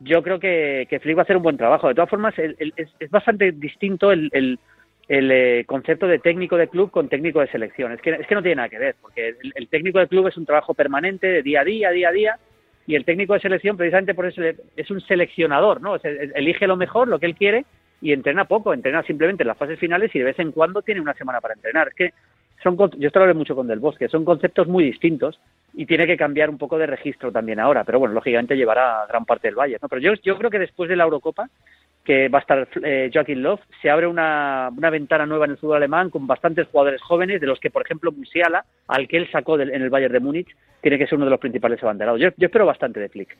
Yo 0.00 0.22
creo 0.22 0.38
que, 0.38 0.86
Flick 1.02 1.16
va 1.16 1.22
a 1.22 1.24
hacer 1.24 1.36
un 1.36 1.42
buen 1.42 1.56
trabajo. 1.56 1.88
De 1.88 1.94
todas 1.94 2.10
formas, 2.10 2.38
es, 2.38 2.54
es, 2.76 3.10
bastante 3.10 3.50
distinto 3.52 4.12
el, 4.12 4.58
el 5.08 5.30
eh, 5.30 5.64
concepto 5.66 6.06
de 6.06 6.18
técnico 6.18 6.56
de 6.56 6.68
club 6.68 6.90
con 6.90 7.08
técnico 7.08 7.40
de 7.40 7.48
selección. 7.48 7.92
Es 7.92 8.00
que, 8.02 8.10
es 8.10 8.26
que 8.26 8.34
no 8.34 8.42
tiene 8.42 8.56
nada 8.56 8.68
que 8.68 8.78
ver, 8.78 8.96
porque 9.00 9.34
el, 9.54 9.68
técnico 9.68 9.98
de 9.98 10.08
club 10.08 10.28
es 10.28 10.36
un 10.36 10.44
trabajo 10.44 10.74
permanente, 10.74 11.26
de 11.26 11.42
día 11.42 11.62
a 11.62 11.64
día, 11.64 11.90
día 11.90 12.08
a 12.10 12.12
día, 12.12 12.38
y 12.86 12.94
el 12.94 13.04
técnico 13.04 13.34
de 13.34 13.40
selección 13.40 13.76
precisamente 13.76 14.14
por 14.14 14.26
eso 14.26 14.42
es 14.76 14.90
un 14.90 15.00
seleccionador, 15.00 15.80
¿no? 15.80 15.96
elige 15.96 16.66
lo 16.66 16.76
mejor, 16.76 17.08
lo 17.08 17.18
que 17.18 17.26
él 17.26 17.34
quiere, 17.34 17.64
y 18.00 18.12
entrena 18.12 18.44
poco, 18.44 18.72
entrena 18.72 19.02
simplemente 19.02 19.42
en 19.42 19.48
las 19.48 19.58
fases 19.58 19.78
finales 19.78 20.14
y 20.14 20.18
de 20.18 20.26
vez 20.26 20.38
en 20.38 20.52
cuando 20.52 20.82
tiene 20.82 21.00
una 21.00 21.14
semana 21.14 21.40
para 21.40 21.54
entrenar. 21.54 21.92
Que 21.94 22.12
son, 22.62 22.76
yo 22.76 23.08
esto 23.08 23.26
lo 23.26 23.34
mucho 23.34 23.56
con 23.56 23.66
Del 23.66 23.80
Bosque, 23.80 24.08
son 24.08 24.24
conceptos 24.24 24.68
muy 24.68 24.84
distintos 24.84 25.40
y 25.74 25.86
tiene 25.86 26.06
que 26.06 26.16
cambiar 26.16 26.50
un 26.50 26.58
poco 26.58 26.78
de 26.78 26.86
registro 26.86 27.32
también 27.32 27.60
ahora, 27.60 27.84
pero 27.84 27.98
bueno, 27.98 28.14
lógicamente 28.14 28.56
llevará 28.56 29.04
gran 29.08 29.24
parte 29.24 29.48
del 29.48 29.54
Valle, 29.54 29.78
¿no? 29.80 29.88
Pero 29.88 30.00
yo, 30.00 30.14
yo 30.22 30.36
creo 30.38 30.50
que 30.50 30.58
después 30.58 30.88
de 30.88 30.96
la 30.96 31.04
Eurocopa 31.04 31.48
que 32.08 32.30
va 32.30 32.38
a 32.38 32.40
estar 32.40 32.66
eh, 32.84 33.10
Joaquín 33.12 33.42
Love, 33.42 33.60
se 33.82 33.90
abre 33.90 34.06
una, 34.06 34.70
una, 34.74 34.88
ventana 34.88 35.26
nueva 35.26 35.44
en 35.44 35.50
el 35.50 35.56
fútbol 35.58 35.76
alemán 35.76 36.08
con 36.08 36.26
bastantes 36.26 36.66
jugadores 36.68 37.02
jóvenes, 37.02 37.38
de 37.38 37.46
los 37.46 37.60
que, 37.60 37.68
por 37.68 37.82
ejemplo, 37.82 38.12
Musiala, 38.12 38.64
al 38.86 39.06
que 39.06 39.18
él 39.18 39.30
sacó 39.30 39.60
en 39.60 39.68
el 39.68 39.90
Bayern 39.90 40.14
de 40.14 40.20
Múnich, 40.20 40.48
tiene 40.80 40.96
que 40.96 41.06
ser 41.06 41.16
uno 41.16 41.26
de 41.26 41.32
los 41.32 41.38
principales 41.38 41.82
abanderados. 41.82 42.18
Yo, 42.18 42.30
yo 42.38 42.46
espero 42.46 42.64
bastante 42.64 42.98
de 42.98 43.10
Flick. 43.10 43.36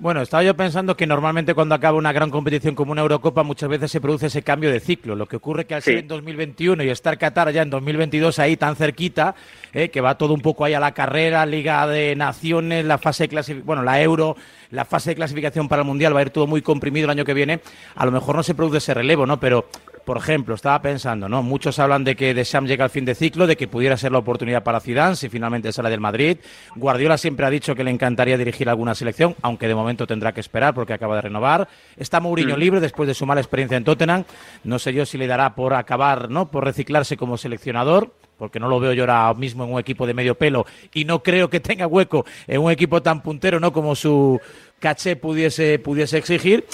Bueno, 0.00 0.22
estaba 0.22 0.44
yo 0.44 0.54
pensando 0.54 0.96
que 0.96 1.08
normalmente 1.08 1.54
cuando 1.54 1.74
acaba 1.74 1.98
una 1.98 2.12
gran 2.12 2.30
competición 2.30 2.76
como 2.76 2.92
una 2.92 3.00
Eurocopa 3.00 3.42
muchas 3.42 3.68
veces 3.68 3.90
se 3.90 4.00
produce 4.00 4.26
ese 4.26 4.42
cambio 4.42 4.70
de 4.70 4.78
ciclo. 4.78 5.16
Lo 5.16 5.26
que 5.26 5.34
ocurre 5.34 5.66
que 5.66 5.74
al 5.74 5.82
ser 5.82 5.96
en 5.96 6.06
2021 6.06 6.84
y 6.84 6.90
estar 6.90 7.18
Qatar 7.18 7.50
ya 7.50 7.62
en 7.62 7.70
2022 7.70 8.38
ahí 8.38 8.56
tan 8.56 8.76
cerquita, 8.76 9.34
eh, 9.72 9.88
que 9.88 10.00
va 10.00 10.16
todo 10.16 10.34
un 10.34 10.40
poco 10.40 10.64
ahí 10.64 10.72
a 10.72 10.78
la 10.78 10.92
carrera, 10.94 11.44
Liga 11.46 11.84
de 11.88 12.14
Naciones, 12.14 12.84
la 12.84 12.98
fase 12.98 13.24
de 13.24 13.28
clasificación, 13.30 13.66
bueno, 13.66 13.82
la 13.82 14.00
Euro, 14.00 14.36
la 14.70 14.84
fase 14.84 15.10
de 15.10 15.16
clasificación 15.16 15.68
para 15.68 15.82
el 15.82 15.88
Mundial 15.88 16.14
va 16.14 16.20
a 16.20 16.22
ir 16.22 16.30
todo 16.30 16.46
muy 16.46 16.62
comprimido 16.62 17.06
el 17.06 17.10
año 17.10 17.24
que 17.24 17.34
viene. 17.34 17.60
A 17.96 18.06
lo 18.06 18.12
mejor 18.12 18.36
no 18.36 18.44
se 18.44 18.54
produce 18.54 18.78
ese 18.78 18.94
relevo, 18.94 19.26
¿no? 19.26 19.40
Pero 19.40 19.66
por 20.08 20.16
ejemplo, 20.16 20.54
estaba 20.54 20.80
pensando, 20.80 21.28
¿no? 21.28 21.42
Muchos 21.42 21.78
hablan 21.78 22.02
de 22.02 22.16
que 22.16 22.32
Deschamps 22.32 22.66
llega 22.66 22.82
al 22.82 22.88
fin 22.88 23.04
de 23.04 23.14
ciclo, 23.14 23.46
de 23.46 23.58
que 23.58 23.68
pudiera 23.68 23.94
ser 23.98 24.10
la 24.10 24.16
oportunidad 24.16 24.62
para 24.62 24.80
Zidane 24.80 25.16
si 25.16 25.28
finalmente 25.28 25.70
sale 25.70 25.90
del 25.90 26.00
Madrid. 26.00 26.38
Guardiola 26.76 27.18
siempre 27.18 27.44
ha 27.44 27.50
dicho 27.50 27.74
que 27.74 27.84
le 27.84 27.90
encantaría 27.90 28.38
dirigir 28.38 28.70
alguna 28.70 28.94
selección, 28.94 29.36
aunque 29.42 29.68
de 29.68 29.74
momento 29.74 30.06
tendrá 30.06 30.32
que 30.32 30.40
esperar 30.40 30.72
porque 30.72 30.94
acaba 30.94 31.16
de 31.16 31.20
renovar. 31.20 31.68
Está 31.98 32.20
Mourinho 32.20 32.56
mm. 32.56 32.58
libre 32.58 32.80
después 32.80 33.06
de 33.06 33.12
su 33.12 33.26
mala 33.26 33.42
experiencia 33.42 33.76
en 33.76 33.84
Tottenham. 33.84 34.24
No 34.64 34.78
sé 34.78 34.94
yo 34.94 35.04
si 35.04 35.18
le 35.18 35.26
dará 35.26 35.54
por 35.54 35.74
acabar, 35.74 36.30
¿no? 36.30 36.48
Por 36.50 36.64
reciclarse 36.64 37.18
como 37.18 37.36
seleccionador 37.36 38.10
porque 38.38 38.60
no 38.60 38.68
lo 38.68 38.80
veo 38.80 38.94
yo 38.94 39.02
ahora 39.02 39.34
mismo 39.34 39.64
en 39.64 39.74
un 39.74 39.78
equipo 39.78 40.06
de 40.06 40.14
medio 40.14 40.36
pelo 40.36 40.64
y 40.94 41.04
no 41.04 41.22
creo 41.22 41.50
que 41.50 41.60
tenga 41.60 41.86
hueco 41.86 42.24
en 42.46 42.62
un 42.62 42.70
equipo 42.70 43.02
tan 43.02 43.20
puntero, 43.20 43.60
¿no? 43.60 43.74
Como 43.74 43.94
su 43.94 44.40
caché 44.78 45.16
pudiese, 45.16 45.78
pudiese 45.78 46.16
exigir. 46.16 46.64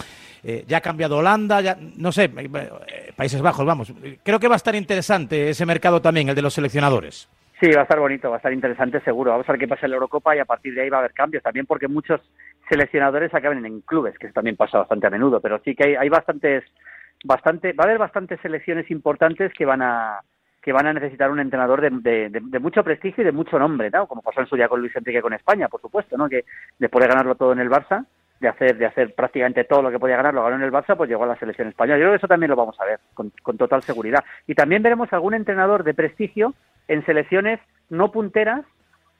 Eh, 0.46 0.64
ya 0.66 0.78
ha 0.78 0.80
cambiado 0.82 1.16
Holanda, 1.16 1.60
ya, 1.62 1.76
no 1.96 2.12
sé, 2.12 2.24
eh, 2.24 3.12
Países 3.16 3.40
Bajos, 3.40 3.64
vamos. 3.64 3.92
Creo 4.22 4.38
que 4.38 4.48
va 4.48 4.54
a 4.54 4.56
estar 4.56 4.74
interesante 4.74 5.48
ese 5.48 5.64
mercado 5.64 6.02
también, 6.02 6.28
el 6.28 6.34
de 6.34 6.42
los 6.42 6.52
seleccionadores. 6.52 7.30
Sí, 7.60 7.70
va 7.70 7.80
a 7.80 7.84
estar 7.84 7.98
bonito, 7.98 8.28
va 8.28 8.36
a 8.36 8.38
estar 8.38 8.52
interesante 8.52 9.00
seguro. 9.00 9.30
Vamos 9.30 9.48
a 9.48 9.52
ver 9.52 9.60
qué 9.60 9.68
pasa 9.68 9.86
en 9.86 9.92
la 9.92 9.96
Eurocopa 9.96 10.36
y 10.36 10.40
a 10.40 10.44
partir 10.44 10.74
de 10.74 10.82
ahí 10.82 10.90
va 10.90 10.98
a 10.98 11.00
haber 11.00 11.14
cambios 11.14 11.42
también 11.42 11.64
porque 11.64 11.88
muchos 11.88 12.20
seleccionadores 12.68 13.32
acaban 13.32 13.64
en 13.64 13.80
clubes, 13.80 14.18
que 14.18 14.26
eso 14.26 14.34
también 14.34 14.56
pasa 14.56 14.78
bastante 14.78 15.06
a 15.06 15.10
menudo, 15.10 15.40
pero 15.40 15.60
sí 15.64 15.74
que 15.74 15.84
hay, 15.84 15.94
hay 15.94 16.08
bastantes, 16.10 16.64
bastante, 17.24 17.72
va 17.72 17.84
a 17.84 17.86
haber 17.86 17.98
bastantes 17.98 18.38
selecciones 18.40 18.90
importantes 18.90 19.52
que 19.54 19.64
van 19.64 19.80
a 19.80 20.20
que 20.62 20.72
van 20.72 20.86
a 20.86 20.94
necesitar 20.94 21.30
un 21.30 21.40
entrenador 21.40 21.82
de, 21.82 22.30
de, 22.30 22.58
mucho 22.58 22.82
prestigio 22.82 23.20
y 23.20 23.26
de 23.26 23.32
mucho 23.32 23.58
nombre, 23.58 23.90
¿no? 23.90 24.06
como 24.06 24.22
pasó 24.22 24.40
en 24.40 24.46
su 24.46 24.56
día 24.56 24.66
con 24.66 24.80
Luis 24.80 24.96
Enrique 24.96 25.20
con 25.20 25.34
España, 25.34 25.68
por 25.68 25.82
supuesto, 25.82 26.16
¿no? 26.16 26.26
que 26.26 26.46
después 26.78 27.02
de 27.02 27.08
ganarlo 27.08 27.34
todo 27.34 27.52
en 27.52 27.58
el 27.58 27.68
Barça, 27.68 28.06
de 28.44 28.50
hacer 28.50 28.76
de 28.76 28.86
hacer 28.86 29.14
prácticamente 29.14 29.64
todo 29.64 29.82
lo 29.82 29.90
que 29.90 29.98
podía 29.98 30.16
ganar, 30.16 30.34
lo 30.34 30.44
ganó 30.44 30.56
en 30.56 30.62
el 30.62 30.72
Barça, 30.72 30.96
pues 30.96 31.08
llegó 31.08 31.24
a 31.24 31.28
la 31.28 31.38
selección 31.38 31.68
española. 31.68 31.98
Yo 31.98 32.02
creo 32.04 32.12
que 32.12 32.18
eso 32.18 32.28
también 32.28 32.50
lo 32.50 32.56
vamos 32.56 32.78
a 32.80 32.84
ver 32.84 33.00
con, 33.14 33.30
total 33.56 33.82
seguridad. 33.82 34.22
Y 34.46 34.54
también 34.54 34.82
veremos 34.82 35.12
algún 35.12 35.34
entrenador 35.34 35.82
de 35.82 35.94
prestigio 35.94 36.54
en 36.86 37.04
selecciones 37.06 37.60
no 37.88 38.12
punteras, 38.12 38.64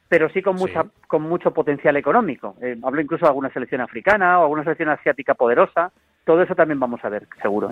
pero 0.09 0.28
sí 0.28 0.43
con 0.43 0.57
mucha 0.57 0.85
con 1.09 1.23
mucho 1.23 1.52
potencial 1.52 1.97
económico. 1.97 2.54
Eh, 2.61 2.76
hablo 2.83 3.00
incluso 3.00 3.25
de 3.25 3.31
alguna 3.31 3.50
selección 3.50 3.81
africana 3.81 4.38
o 4.40 4.43
alguna 4.43 4.62
selección 4.62 4.90
asiática 4.90 5.35
poderosa. 5.35 5.90
Todo 6.25 6.43
eso 6.43 6.54
también 6.54 6.81
vamos 6.81 7.04
a 7.04 7.09
ver, 7.09 7.26
seguro. 7.40 7.71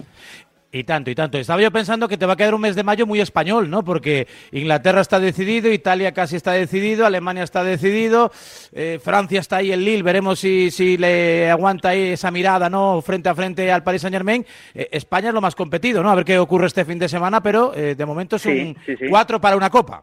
Y 0.74 0.84
tanto, 0.84 1.10
y 1.10 1.14
tanto. 1.14 1.36
Estaba 1.36 1.60
yo 1.60 1.70
pensando 1.70 2.08
que 2.08 2.16
te 2.16 2.24
va 2.24 2.32
a 2.32 2.36
quedar 2.36 2.54
un 2.54 2.62
mes 2.62 2.74
de 2.74 2.82
mayo 2.82 3.06
muy 3.06 3.20
español, 3.20 3.68
¿no? 3.68 3.84
Porque 3.84 4.26
Inglaterra 4.52 5.02
está 5.02 5.20
decidido, 5.20 5.70
Italia 5.70 6.12
casi 6.12 6.36
está 6.36 6.52
decidido, 6.52 7.04
Alemania 7.04 7.42
está 7.42 7.62
decidido, 7.62 8.32
eh, 8.72 8.98
Francia 8.98 9.40
está 9.40 9.58
ahí 9.58 9.70
en 9.70 9.84
Lille, 9.84 10.02
veremos 10.02 10.38
si, 10.40 10.70
si 10.70 10.96
le 10.96 11.50
aguanta 11.50 11.90
ahí 11.90 12.12
esa 12.12 12.30
mirada, 12.30 12.70
¿no? 12.70 13.02
Frente 13.02 13.28
a 13.28 13.34
frente 13.34 13.70
al 13.70 13.84
Paris 13.84 14.00
Saint 14.00 14.14
Germain. 14.14 14.46
Eh, 14.74 14.88
España 14.92 15.28
es 15.28 15.34
lo 15.34 15.42
más 15.42 15.54
competido, 15.54 16.02
¿no? 16.02 16.10
A 16.10 16.14
ver 16.14 16.24
qué 16.24 16.38
ocurre 16.38 16.68
este 16.68 16.86
fin 16.86 16.98
de 16.98 17.10
semana, 17.10 17.42
pero 17.42 17.74
eh, 17.74 17.94
de 17.94 18.06
momento 18.06 18.36
es 18.36 18.46
un 18.46 18.74
cuatro 19.10 19.42
para 19.42 19.58
una 19.58 19.68
copa. 19.68 20.02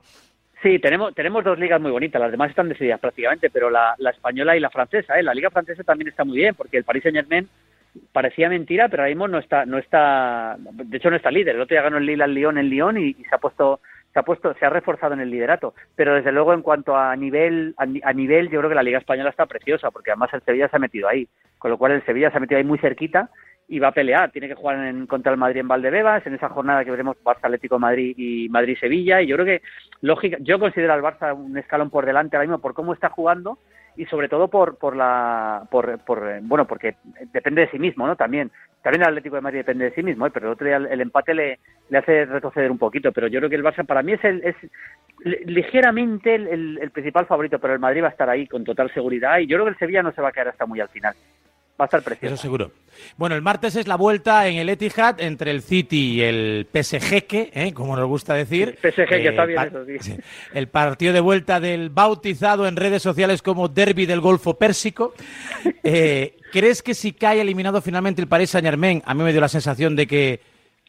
Sí, 0.61 0.77
tenemos, 0.77 1.15
tenemos 1.15 1.43
dos 1.43 1.57
ligas 1.57 1.81
muy 1.81 1.89
bonitas, 1.89 2.21
las 2.21 2.29
demás 2.29 2.51
están 2.51 2.69
decididas 2.69 2.99
prácticamente, 2.99 3.49
pero 3.49 3.71
la, 3.71 3.95
la 3.97 4.11
española 4.11 4.55
y 4.55 4.59
la 4.59 4.69
francesa, 4.69 5.17
¿eh? 5.17 5.23
La 5.23 5.33
liga 5.33 5.49
francesa 5.49 5.83
también 5.83 6.09
está 6.09 6.25
muy 6.25 6.37
bien, 6.37 6.53
porque 6.53 6.77
el 6.77 6.83
Paris 6.83 7.01
Saint 7.01 7.17
Germain 7.17 7.49
parecía 8.11 8.49
mentira, 8.49 8.89
pero 8.89 9.03
ahora 9.03 9.09
mismo 9.09 9.27
no 9.27 9.39
está, 9.39 9.65
no 9.65 9.77
está, 9.77 10.57
de 10.59 10.97
hecho 10.97 11.09
no 11.09 11.15
está 11.15 11.31
líder. 11.31 11.55
El 11.55 11.61
otro 11.61 11.75
día 11.75 11.81
ganó 11.81 11.97
el 11.97 12.05
Lille 12.05 12.23
al 12.23 12.33
Lyon 12.33 12.57
en 12.57 12.69
Lyon 12.69 12.97
y, 12.97 13.13
se 13.13 13.35
ha 13.35 13.37
puesto, 13.37 13.79
se 14.13 14.19
ha 14.19 14.23
puesto, 14.23 14.53
se 14.55 14.65
ha 14.65 14.69
reforzado 14.69 15.13
en 15.13 15.19
el 15.19 15.29
liderato. 15.29 15.73
Pero 15.95 16.15
desde 16.15 16.31
luego 16.31 16.53
en 16.53 16.61
cuanto 16.61 16.95
a 16.95 17.15
nivel, 17.15 17.75
a, 17.77 18.13
nivel, 18.13 18.49
yo 18.49 18.59
creo 18.59 18.69
que 18.69 18.75
la 18.75 18.83
Liga 18.83 18.99
Española 18.99 19.29
está 19.29 19.45
preciosa, 19.45 19.91
porque 19.91 20.11
además 20.11 20.33
el 20.33 20.41
Sevilla 20.41 20.69
se 20.69 20.75
ha 20.75 20.79
metido 20.79 21.07
ahí, 21.07 21.27
con 21.57 21.71
lo 21.71 21.77
cual 21.77 21.93
el 21.93 22.05
Sevilla 22.05 22.31
se 22.31 22.37
ha 22.37 22.41
metido 22.41 22.57
ahí 22.57 22.63
muy 22.63 22.79
cerquita 22.79 23.29
y 23.69 23.79
va 23.79 23.89
a 23.89 23.93
pelear. 23.93 24.31
Tiene 24.31 24.47
que 24.47 24.55
jugar 24.55 24.83
en, 24.85 25.05
contra 25.05 25.31
el 25.31 25.37
Madrid 25.37 25.61
en 25.61 25.67
Valdebebas, 25.67 26.25
en 26.25 26.33
esa 26.33 26.49
jornada 26.49 26.83
que 26.83 26.91
veremos 26.91 27.17
Barça 27.23 27.43
Atlético 27.43 27.79
Madrid 27.79 28.15
y 28.17 28.49
Madrid 28.49 28.77
Sevilla. 28.79 29.21
Y 29.21 29.27
yo 29.27 29.35
creo 29.35 29.45
que 29.45 29.61
lógica, 30.01 30.37
yo 30.41 30.59
considero 30.59 30.93
al 30.93 31.03
Barça 31.03 31.33
un 31.35 31.57
escalón 31.57 31.89
por 31.89 32.05
delante 32.05 32.35
ahora 32.35 32.47
mismo 32.47 32.59
por 32.59 32.73
cómo 32.73 32.93
está 32.93 33.09
jugando 33.09 33.59
y 33.95 34.05
sobre 34.05 34.29
todo 34.29 34.47
por 34.47 34.77
por 34.77 34.95
la 34.95 35.67
por, 35.69 35.99
por 35.99 36.39
bueno 36.41 36.65
porque 36.65 36.95
depende 37.33 37.61
de 37.61 37.71
sí 37.71 37.79
mismo 37.79 38.07
no 38.07 38.15
también 38.15 38.51
también 38.81 39.01
el 39.01 39.09
Atlético 39.09 39.35
de 39.35 39.41
Madrid 39.41 39.59
depende 39.59 39.85
de 39.85 39.95
sí 39.95 40.03
mismo 40.03 40.25
¿eh? 40.25 40.31
pero 40.33 40.47
el 40.47 40.53
otro 40.53 40.67
día 40.67 40.77
el, 40.77 41.01
empate 41.01 41.33
le, 41.33 41.59
le, 41.89 41.97
hace 41.97 42.25
retroceder 42.25 42.71
un 42.71 42.77
poquito 42.77 43.11
pero 43.11 43.27
yo 43.27 43.39
creo 43.39 43.49
que 43.49 43.57
el 43.57 43.63
Barça 43.63 43.85
para 43.85 44.03
mí 44.03 44.13
es 44.13 44.23
el 44.23 44.41
es 44.43 44.55
ligeramente 45.45 46.35
el, 46.35 46.77
el, 46.81 46.91
principal 46.91 47.25
favorito 47.25 47.59
pero 47.59 47.73
el 47.73 47.79
Madrid 47.79 48.03
va 48.03 48.07
a 48.07 48.11
estar 48.11 48.29
ahí 48.29 48.47
con 48.47 48.63
total 48.63 48.89
seguridad 48.93 49.39
y 49.39 49.47
yo 49.47 49.57
creo 49.57 49.65
que 49.65 49.71
el 49.71 49.79
Sevilla 49.79 50.03
no 50.03 50.13
se 50.13 50.21
va 50.21 50.29
a 50.29 50.31
quedar 50.31 50.49
hasta 50.49 50.65
muy 50.65 50.79
al 50.79 50.89
final 50.89 51.13
va 51.79 51.85
a 51.85 51.87
estar 51.87 52.01
precioso. 52.01 52.33
Eso 52.33 52.41
seguro. 52.41 52.71
Bueno, 53.17 53.35
el 53.35 53.41
martes 53.41 53.75
es 53.75 53.87
la 53.87 53.95
vuelta 53.95 54.47
en 54.47 54.57
el 54.57 54.69
Etihad 54.69 55.21
entre 55.21 55.51
el 55.51 55.61
City 55.61 56.15
y 56.15 56.21
el 56.21 56.67
PSG, 56.71 57.23
¿eh? 57.31 57.71
como 57.73 57.95
nos 57.95 58.07
gusta 58.07 58.33
decir. 58.33 58.77
PSG, 58.81 59.07
que 59.07 59.27
está 59.29 59.45
bien 59.45 59.61
eso, 59.61 59.85
sí. 60.01 60.15
El 60.53 60.67
partido 60.67 61.13
de 61.13 61.21
vuelta 61.21 61.59
del 61.59 61.89
bautizado 61.89 62.67
en 62.67 62.75
redes 62.75 63.01
sociales 63.01 63.41
como 63.41 63.69
Derby 63.69 64.05
del 64.05 64.19
Golfo 64.19 64.57
Pérsico. 64.57 65.13
Eh, 65.81 66.35
¿Crees 66.51 66.83
que 66.83 66.93
si 66.93 67.13
cae 67.13 67.41
eliminado 67.41 67.81
finalmente 67.81 68.21
el 68.21 68.27
Paris 68.27 68.51
Saint 68.51 68.65
Germain, 68.65 69.01
a 69.05 69.13
mí 69.13 69.23
me 69.23 69.31
dio 69.31 69.41
la 69.41 69.47
sensación 69.47 69.95
de 69.95 70.07
que 70.07 70.39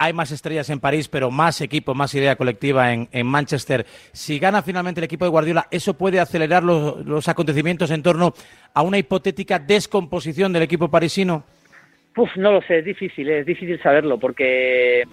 hay 0.01 0.15
más 0.15 0.33
estrellas 0.33 0.71
en 0.71 0.81
París, 0.81 1.09
pero 1.09 1.31
más 1.31 1.61
equipo, 1.61 1.95
más 1.95 2.15
idea 2.15 2.35
colectiva 2.35 2.91
en, 2.95 3.27
Manchester. 3.27 3.85
Si 4.13 4.39
gana 4.39 4.63
finalmente 4.63 4.99
el 4.99 5.05
equipo 5.05 5.27
de 5.27 5.31
Guardiola, 5.31 5.67
¿eso 5.71 5.93
puede 5.93 6.19
acelerar 6.19 6.63
los, 6.63 7.29
acontecimientos 7.29 7.91
en 7.91 8.03
torno 8.03 8.33
a 8.73 8.81
una 8.81 8.97
hipotética 8.97 9.59
descomposición 9.59 10.55
del 10.55 10.63
equipo 10.63 10.89
parisino? 10.89 11.45
Uf, 12.17 12.35
no 12.37 12.51
lo 12.51 12.63
sé, 12.63 12.79
es 12.79 12.85
difícil, 12.87 13.29
es 13.29 13.45
difícil 13.45 13.79
saberlo, 13.83 14.19
porque 14.19 15.05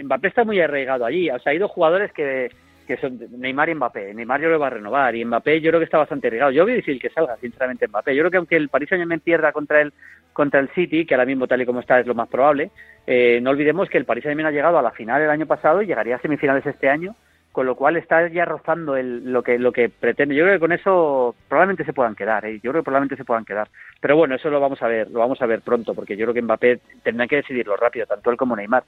Mbappé 0.00 0.28
está 0.28 0.44
muy 0.44 0.60
arraigado 0.60 1.04
allí. 1.04 1.28
O 1.28 1.40
sea, 1.40 1.50
ha 1.50 1.56
ido 1.56 1.66
jugadores 1.66 2.12
que, 2.12 2.48
que 2.86 2.96
son 2.96 3.18
Neymar 3.38 3.68
y 3.68 3.74
Mbappé. 3.74 4.14
Neymar 4.14 4.40
yo 4.40 4.48
lo 4.48 4.58
va 4.58 4.68
a 4.68 4.70
renovar 4.70 5.14
y 5.14 5.24
Mbappé 5.24 5.60
yo 5.60 5.70
creo 5.70 5.80
que 5.80 5.84
está 5.84 5.98
bastante 5.98 6.28
arraigado. 6.28 6.52
Yo 6.52 6.64
veo 6.64 6.76
difícil 6.76 7.00
que 7.00 7.10
salga, 7.10 7.36
sinceramente, 7.36 7.88
Mbappé. 7.88 8.14
Yo 8.14 8.22
creo 8.22 8.30
que 8.30 8.36
aunque 8.38 8.56
el 8.56 8.68
Paris 8.68 8.88
Saint-Germain 8.88 9.20
pierda 9.20 9.52
contra 9.52 9.80
el, 9.80 9.92
contra 10.32 10.60
el 10.60 10.68
City, 10.70 11.04
que 11.04 11.14
ahora 11.14 11.26
mismo 11.26 11.46
tal 11.46 11.60
y 11.60 11.66
como 11.66 11.80
está 11.80 12.00
es 12.00 12.06
lo 12.06 12.14
más 12.14 12.28
probable, 12.28 12.70
eh, 13.06 13.40
no 13.42 13.50
olvidemos 13.50 13.88
que 13.88 13.98
el 13.98 14.04
Paris 14.04 14.24
Saint-Germain 14.24 14.46
ha 14.46 14.56
llegado 14.56 14.78
a 14.78 14.82
la 14.82 14.92
final 14.92 15.20
el 15.20 15.30
año 15.30 15.46
pasado 15.46 15.82
y 15.82 15.86
llegaría 15.86 16.16
a 16.16 16.20
semifinales 16.20 16.64
este 16.66 16.88
año, 16.88 17.14
con 17.52 17.66
lo 17.66 17.74
cual 17.74 17.96
está 17.96 18.28
ya 18.28 18.44
rozando 18.44 18.96
el, 18.96 19.32
lo 19.32 19.42
que 19.42 19.58
lo 19.58 19.72
que 19.72 19.88
pretende. 19.88 20.34
Yo 20.34 20.44
creo 20.44 20.54
que 20.54 20.60
con 20.60 20.72
eso 20.72 21.34
probablemente 21.48 21.84
se 21.84 21.92
puedan 21.92 22.14
quedar, 22.14 22.44
¿eh? 22.44 22.60
yo 22.62 22.70
creo 22.70 22.82
que 22.82 22.84
probablemente 22.84 23.16
se 23.16 23.24
puedan 23.24 23.44
quedar. 23.44 23.68
Pero 24.00 24.16
bueno, 24.16 24.34
eso 24.34 24.50
lo 24.50 24.60
vamos 24.60 24.82
a 24.82 24.88
ver, 24.88 25.10
lo 25.10 25.20
vamos 25.20 25.40
a 25.42 25.46
ver 25.46 25.62
pronto, 25.62 25.94
porque 25.94 26.16
yo 26.16 26.26
creo 26.26 26.34
que 26.34 26.42
Mbappé 26.42 26.80
tendrá 27.02 27.26
que 27.26 27.36
decidirlo 27.36 27.76
rápido, 27.76 28.06
tanto 28.06 28.30
él 28.30 28.36
como 28.36 28.54
Neymar. 28.56 28.84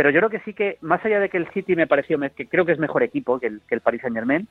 Pero 0.00 0.08
yo 0.08 0.20
creo 0.20 0.30
que 0.30 0.40
sí 0.46 0.54
que, 0.54 0.78
más 0.80 1.04
allá 1.04 1.20
de 1.20 1.28
que 1.28 1.36
el 1.36 1.46
City 1.50 1.76
me 1.76 1.86
pareció, 1.86 2.18
que 2.34 2.48
creo 2.48 2.64
que 2.64 2.72
es 2.72 2.78
mejor 2.78 3.02
equipo 3.02 3.38
que 3.38 3.48
el, 3.48 3.60
que 3.68 3.74
el 3.74 3.82
Paris 3.82 4.00
Saint 4.00 4.16
Germain, 4.16 4.48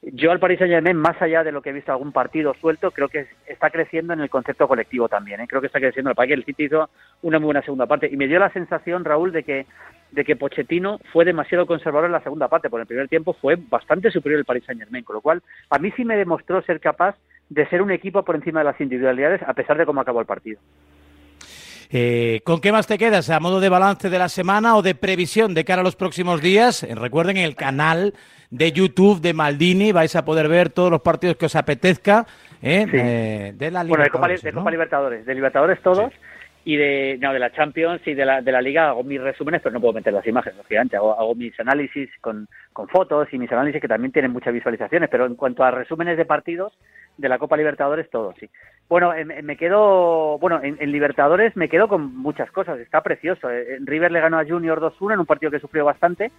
yo 0.00 0.30
al 0.30 0.38
Paris 0.38 0.60
Saint-Germain, 0.60 0.96
más 0.96 1.20
allá 1.20 1.42
de 1.42 1.50
lo 1.50 1.60
que 1.60 1.70
he 1.70 1.72
visto 1.72 1.90
algún 1.90 2.12
partido 2.12 2.54
suelto, 2.54 2.92
creo 2.92 3.08
que 3.08 3.26
está 3.48 3.70
creciendo 3.70 4.12
en 4.12 4.20
el 4.20 4.30
concepto 4.30 4.68
colectivo 4.68 5.08
también. 5.08 5.40
¿eh? 5.40 5.48
Creo 5.48 5.60
que 5.60 5.66
está 5.66 5.80
creciendo. 5.80 6.12
El 6.12 6.28
que 6.28 6.34
el 6.34 6.44
City 6.44 6.66
hizo 6.66 6.88
una 7.22 7.40
muy 7.40 7.46
buena 7.46 7.62
segunda 7.62 7.86
parte. 7.86 8.08
Y 8.12 8.16
me 8.16 8.28
dio 8.28 8.38
la 8.38 8.52
sensación, 8.52 9.04
Raúl, 9.04 9.32
de 9.32 9.42
que, 9.42 9.66
de 10.12 10.24
que 10.24 10.36
Pochettino 10.36 11.00
fue 11.12 11.24
demasiado 11.24 11.66
conservador 11.66 12.06
en 12.06 12.12
la 12.12 12.22
segunda 12.22 12.46
parte. 12.46 12.70
Por 12.70 12.80
el 12.80 12.86
primer 12.86 13.08
tiempo 13.08 13.32
fue 13.32 13.56
bastante 13.56 14.12
superior 14.12 14.38
el 14.38 14.44
Paris 14.44 14.62
Saint-Germain. 14.66 15.02
Con 15.02 15.14
lo 15.14 15.20
cual, 15.20 15.42
a 15.68 15.80
mí 15.80 15.92
sí 15.96 16.04
me 16.04 16.16
demostró 16.16 16.62
ser 16.62 16.78
capaz 16.78 17.16
de 17.48 17.66
ser 17.68 17.82
un 17.82 17.90
equipo 17.90 18.24
por 18.24 18.36
encima 18.36 18.60
de 18.60 18.66
las 18.66 18.80
individualidades, 18.80 19.42
a 19.42 19.54
pesar 19.54 19.76
de 19.78 19.84
cómo 19.84 20.00
acabó 20.00 20.20
el 20.20 20.26
partido. 20.26 20.60
Eh, 21.94 22.40
¿Con 22.44 22.62
qué 22.62 22.72
más 22.72 22.86
te 22.86 22.96
quedas? 22.96 23.28
¿A 23.28 23.38
modo 23.38 23.60
de 23.60 23.68
balance 23.68 24.08
de 24.08 24.18
la 24.18 24.30
semana 24.30 24.76
o 24.76 24.82
de 24.82 24.94
previsión 24.94 25.52
de 25.52 25.66
cara 25.66 25.82
a 25.82 25.84
los 25.84 25.94
próximos 25.94 26.40
días? 26.40 26.82
Eh, 26.84 26.94
recuerden 26.94 27.36
el 27.36 27.54
canal 27.54 28.14
de 28.50 28.72
YouTube 28.72 29.20
de 29.20 29.34
Maldini, 29.34 29.92
vais 29.92 30.16
a 30.16 30.24
poder 30.24 30.48
ver 30.48 30.70
todos 30.70 30.90
los 30.90 31.02
partidos 31.02 31.36
que 31.36 31.46
os 31.46 31.54
apetezca 31.54 32.26
¿eh? 32.62 33.52
de 33.54 33.70
la 33.70 33.84
Bueno, 33.84 34.04
de 34.04 34.10
Copa, 34.10 34.28
Libertadores, 34.70 35.26
de 35.26 35.34
Libertadores 35.34 35.82
todos. 35.82 36.12
Y 36.64 36.76
de, 36.76 37.18
no, 37.20 37.32
de 37.32 37.40
la 37.40 37.50
Champions 37.52 38.00
y 38.06 38.14
de 38.14 38.24
la, 38.24 38.40
de 38.40 38.52
la 38.52 38.62
Liga 38.62 38.88
hago 38.90 39.02
mis 39.02 39.20
resúmenes, 39.20 39.60
pero 39.62 39.72
no 39.72 39.80
puedo 39.80 39.94
meter 39.94 40.12
las 40.12 40.26
imágenes, 40.26 40.58
lógicamente. 40.58 40.96
Hago, 40.96 41.18
hago 41.18 41.34
mis 41.34 41.58
análisis 41.58 42.08
con, 42.20 42.46
con 42.72 42.88
fotos 42.88 43.26
y 43.32 43.38
mis 43.38 43.50
análisis 43.50 43.80
que 43.80 43.88
también 43.88 44.12
tienen 44.12 44.30
muchas 44.30 44.54
visualizaciones, 44.54 45.10
pero 45.10 45.26
en 45.26 45.34
cuanto 45.34 45.64
a 45.64 45.72
resúmenes 45.72 46.16
de 46.16 46.24
partidos 46.24 46.72
de 47.16 47.28
la 47.28 47.38
Copa 47.38 47.56
Libertadores, 47.56 48.08
todo, 48.10 48.32
sí. 48.38 48.48
Bueno, 48.88 49.12
me 49.42 49.56
quedo, 49.56 50.38
bueno, 50.38 50.60
en, 50.62 50.76
Libertadores 50.92 51.56
me 51.56 51.68
quedo 51.68 51.88
con 51.88 52.14
muchas 52.16 52.50
cosas, 52.50 52.78
está 52.78 53.02
precioso. 53.02 53.50
Eh, 53.50 53.78
River 53.80 54.12
le 54.12 54.20
ganó 54.20 54.38
a 54.38 54.44
Junior 54.44 54.80
2-1 54.80 55.14
en 55.14 55.20
un 55.20 55.26
partido 55.26 55.50
que 55.50 55.60
sufrió 55.60 55.84
bastante. 55.84 56.30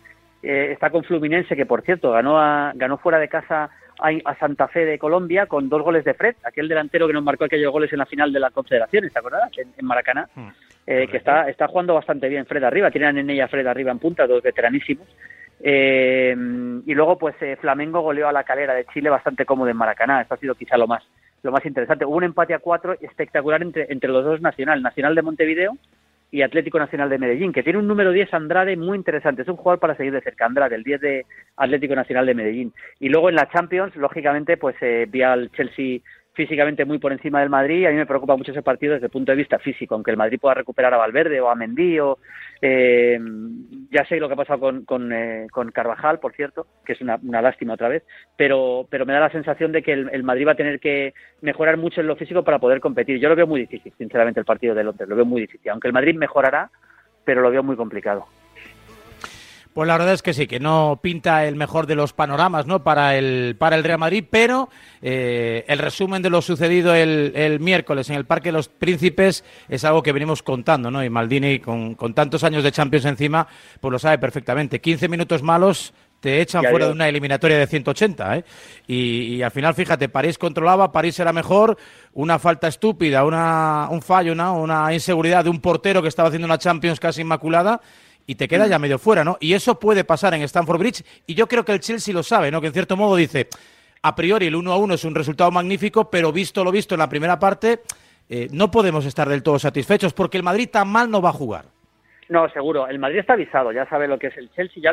Eh, 0.41 0.71
está 0.71 0.89
con 0.89 1.03
Fluminense, 1.03 1.55
que 1.55 1.65
por 1.65 1.81
cierto 1.83 2.11
ganó, 2.11 2.35
ganó 2.75 2.97
fuera 2.97 3.17
de 3.17 3.29
casa 3.29 3.69
a, 4.03 4.35
Santa 4.35 4.67
Fe 4.67 4.85
de 4.85 4.99
Colombia 4.99 5.45
con 5.45 5.69
dos 5.69 5.81
goles 5.81 6.03
de 6.03 6.13
Fred, 6.13 6.35
aquel 6.43 6.67
delantero 6.67 7.07
que 7.07 7.13
nos 7.13 7.23
marcó 7.23 7.45
aquellos 7.45 7.71
goles 7.71 7.91
en 7.93 7.99
la 7.99 8.05
final 8.05 8.33
de 8.33 8.39
la 8.39 8.51
Confederaciones, 8.51 9.13
¿te 9.13 9.19
acuerdas? 9.19 9.49
En, 9.57 9.85
Maracaná. 9.85 10.27
Hmm. 10.35 10.49
Eh, 10.85 11.07
que 11.07 11.17
está, 11.17 11.49
está 11.49 11.67
jugando 11.67 11.93
bastante 11.93 12.27
bien 12.27 12.45
Fred 12.45 12.61
arriba, 12.61 12.91
tienen 12.91 13.17
en 13.17 13.29
ella 13.29 13.47
Fred 13.47 13.65
arriba 13.65 13.91
en 13.91 13.99
punta, 13.99 14.27
dos 14.27 14.43
veteranísimos. 14.43 15.07
Eh, 15.61 16.35
y 16.85 16.93
luego, 16.93 17.17
pues 17.17 17.35
eh, 17.41 17.55
Flamengo 17.55 18.01
goleó 18.01 18.27
a 18.27 18.33
la 18.33 18.43
calera 18.43 18.73
de 18.73 18.85
Chile 18.85 19.09
bastante 19.09 19.45
cómodo 19.45 19.69
en 19.69 19.77
Maracaná. 19.77 20.21
Esto 20.21 20.33
ha 20.33 20.37
sido 20.37 20.55
quizá 20.55 20.75
lo 20.75 20.87
más, 20.87 21.03
lo 21.41 21.53
más 21.53 21.65
interesante. 21.65 22.05
Hubo 22.05 22.17
un 22.17 22.25
empate 22.25 22.53
a 22.53 22.59
cuatro 22.59 22.97
espectacular 22.99 23.61
entre, 23.61 23.85
entre 23.89 24.09
los 24.09 24.25
dos 24.25 24.41
Nacional, 24.41 24.81
Nacional 24.81 25.15
de 25.15 25.21
Montevideo 25.21 25.77
y 26.33 26.41
Atlético 26.41 26.79
Nacional 26.79 27.11
de 27.11 27.19
Medellín, 27.19 27.53
que 27.53 27.61
tiene 27.61 27.77
un 27.77 27.87
número 27.87 28.11
10 28.11 28.33
Andrade 28.33 28.75
muy 28.75 28.97
interesante. 28.97 29.43
Es 29.43 29.47
un 29.47 29.55
jugador 29.55 29.79
para 29.79 29.95
seguir 29.95 30.13
de 30.13 30.21
cerca, 30.21 30.47
Andrade, 30.47 30.75
el 30.75 30.83
10 30.83 30.99
de 30.99 31.25
Atlético 31.57 31.93
Nacional 31.93 32.25
de 32.25 32.33
Medellín. 32.33 32.73
Y 32.99 33.09
luego 33.09 33.29
en 33.29 33.35
la 33.35 33.51
Champions, 33.51 33.95
lógicamente, 33.95 34.57
pues 34.57 34.75
eh, 34.81 35.05
vi 35.07 35.21
al 35.21 35.51
Chelsea 35.51 35.99
físicamente 36.33 36.85
muy 36.85 36.97
por 36.97 37.11
encima 37.11 37.39
del 37.39 37.49
Madrid. 37.49 37.85
A 37.85 37.91
mí 37.91 37.95
me 37.95 38.05
preocupa 38.05 38.35
mucho 38.35 38.51
ese 38.51 38.61
partido 38.61 38.93
desde 38.93 39.05
el 39.05 39.11
punto 39.11 39.31
de 39.31 39.37
vista 39.37 39.59
físico, 39.59 39.95
aunque 39.95 40.11
el 40.11 40.17
Madrid 40.17 40.39
pueda 40.39 40.55
recuperar 40.55 40.93
a 40.93 40.97
Valverde 40.97 41.39
o 41.39 41.49
a 41.49 41.55
Mendy 41.55 41.99
o, 41.99 42.17
eh, 42.61 43.19
ya 43.91 44.05
sé 44.05 44.19
lo 44.19 44.27
que 44.27 44.33
ha 44.33 44.37
pasado 44.37 44.59
con, 44.59 44.85
con, 44.85 45.13
eh, 45.13 45.47
con 45.51 45.71
Carvajal, 45.71 46.19
por 46.19 46.33
cierto, 46.33 46.65
que 46.85 46.93
es 46.93 47.01
una, 47.01 47.19
una, 47.23 47.41
lástima 47.41 47.73
otra 47.73 47.87
vez, 47.87 48.03
pero, 48.35 48.87
pero 48.89 49.05
me 49.05 49.13
da 49.13 49.19
la 49.19 49.29
sensación 49.29 49.71
de 49.71 49.83
que 49.83 49.93
el, 49.93 50.09
el, 50.11 50.23
Madrid 50.23 50.47
va 50.47 50.53
a 50.53 50.55
tener 50.55 50.79
que 50.79 51.13
mejorar 51.41 51.77
mucho 51.77 52.01
en 52.01 52.07
lo 52.07 52.15
físico 52.15 52.43
para 52.43 52.59
poder 52.59 52.79
competir. 52.79 53.19
Yo 53.19 53.29
lo 53.29 53.35
veo 53.35 53.47
muy 53.47 53.61
difícil, 53.61 53.93
sinceramente, 53.97 54.39
el 54.39 54.45
partido 54.45 54.73
de 54.73 54.83
Londres, 54.83 55.07
lo 55.07 55.15
veo 55.15 55.25
muy 55.25 55.41
difícil, 55.41 55.69
aunque 55.71 55.87
el 55.87 55.93
Madrid 55.93 56.15
mejorará, 56.15 56.71
pero 57.23 57.41
lo 57.41 57.51
veo 57.51 57.63
muy 57.63 57.75
complicado. 57.75 58.25
Pues 59.73 59.87
la 59.87 59.97
verdad 59.97 60.13
es 60.13 60.21
que 60.21 60.33
sí, 60.33 60.45
que 60.45 60.59
no 60.59 60.99
pinta 61.01 61.45
el 61.45 61.55
mejor 61.55 61.87
de 61.87 61.95
los 61.95 62.13
panoramas 62.13 62.67
¿no? 62.67 62.83
para, 62.83 63.17
el, 63.17 63.55
para 63.57 63.75
el 63.75 63.83
Real 63.83 63.97
Madrid, 63.97 64.23
pero 64.29 64.69
eh, 65.01 65.65
el 65.67 65.79
resumen 65.79 66.21
de 66.21 66.29
lo 66.29 66.43
sucedido 66.43 66.93
el, 66.93 67.57
miércoles 67.59 68.09
en 68.09 68.15
el 68.15 68.25
Parque 68.25 68.49
de 68.49 68.53
los 68.53 68.69
Príncipes 68.69 69.43
es 69.67 69.83
algo 69.83 70.03
que 70.03 70.11
venimos 70.11 70.43
contando, 70.43 70.91
¿no? 70.91 71.03
Y 71.03 71.09
Maldini, 71.09 71.59
con, 71.59 71.95
con 71.95 72.13
tantos 72.13 72.43
años 72.43 72.63
de 72.63 72.71
Champions 72.71 73.05
encima, 73.05 73.47
pues 73.81 73.91
lo 73.91 73.97
sabe 73.97 74.19
perfectamente. 74.19 74.79
15 74.79 75.07
minutos 75.07 75.41
malos 75.41 75.93
te 76.23 76.39
echan 76.39 76.63
fuera 76.63 76.85
de 76.85 76.93
una 76.93 77.09
eliminatoria 77.09 77.57
de 77.57 77.67
180. 77.67 78.37
¿eh? 78.37 78.45
Y, 78.87 79.41
al 79.41 79.51
final, 79.51 79.73
fíjate, 79.75 80.07
París 80.07 80.37
controlaba, 80.37 80.89
París 80.93 81.19
era 81.19 81.33
mejor, 81.33 81.77
una 82.13 82.39
falta 82.39 82.69
estúpida, 82.69 83.25
una, 83.25 83.89
un 83.91 84.01
fallo, 84.01 84.31
una, 84.31 84.53
una 84.53 84.93
inseguridad 84.93 85.43
de 85.43 85.49
un 85.49 85.59
portero 85.59 86.01
que 86.01 86.07
estaba 86.07 86.29
haciendo 86.29 86.45
una 86.45 86.57
Champions 86.57 87.01
casi 87.01 87.21
inmaculada 87.21 87.81
y 88.25 88.35
te 88.35 88.47
queda 88.47 88.67
ya 88.67 88.79
medio 88.79 88.99
fuera, 88.99 89.23
¿no? 89.23 89.37
Y 89.39 89.53
eso 89.53 89.79
puede 89.79 90.03
pasar 90.03 90.33
en 90.33 90.41
Stamford 90.43 90.79
Bridge 90.79 91.03
y 91.27 91.33
yo 91.33 91.47
creo 91.47 91.65
que 91.65 91.73
el 91.73 91.79
Chelsea 91.79 92.13
lo 92.13 92.23
sabe, 92.23 92.51
¿no? 92.51 92.61
Que 92.61 92.67
en 92.67 92.73
cierto 92.73 92.95
modo 92.95 93.15
dice, 93.15 93.47
a 94.01 94.15
priori 94.15 94.47
el 94.47 94.55
1 94.55 94.71
a 94.71 94.77
1 94.77 94.93
es 94.93 95.03
un 95.03 95.15
resultado 95.15 95.51
magnífico, 95.51 96.09
pero 96.09 96.31
visto 96.31 96.63
lo 96.63 96.71
visto 96.71 96.95
en 96.95 96.99
la 96.99 97.09
primera 97.09 97.39
parte, 97.39 97.81
eh, 98.29 98.47
no 98.51 98.71
podemos 98.71 99.05
estar 99.05 99.27
del 99.27 99.43
todo 99.43 99.59
satisfechos 99.59 100.13
porque 100.13 100.37
el 100.37 100.43
Madrid 100.43 100.69
tan 100.71 100.87
mal 100.87 101.09
no 101.09 101.21
va 101.21 101.29
a 101.29 101.33
jugar. 101.33 101.65
No, 102.29 102.49
seguro. 102.49 102.87
El 102.87 102.99
Madrid 102.99 103.19
está 103.19 103.33
avisado, 103.33 103.71
ya 103.71 103.85
sabe 103.87 104.07
lo 104.07 104.17
que 104.17 104.27
es 104.27 104.37
el 104.37 104.49
Chelsea, 104.51 104.81
ya, 104.81 104.91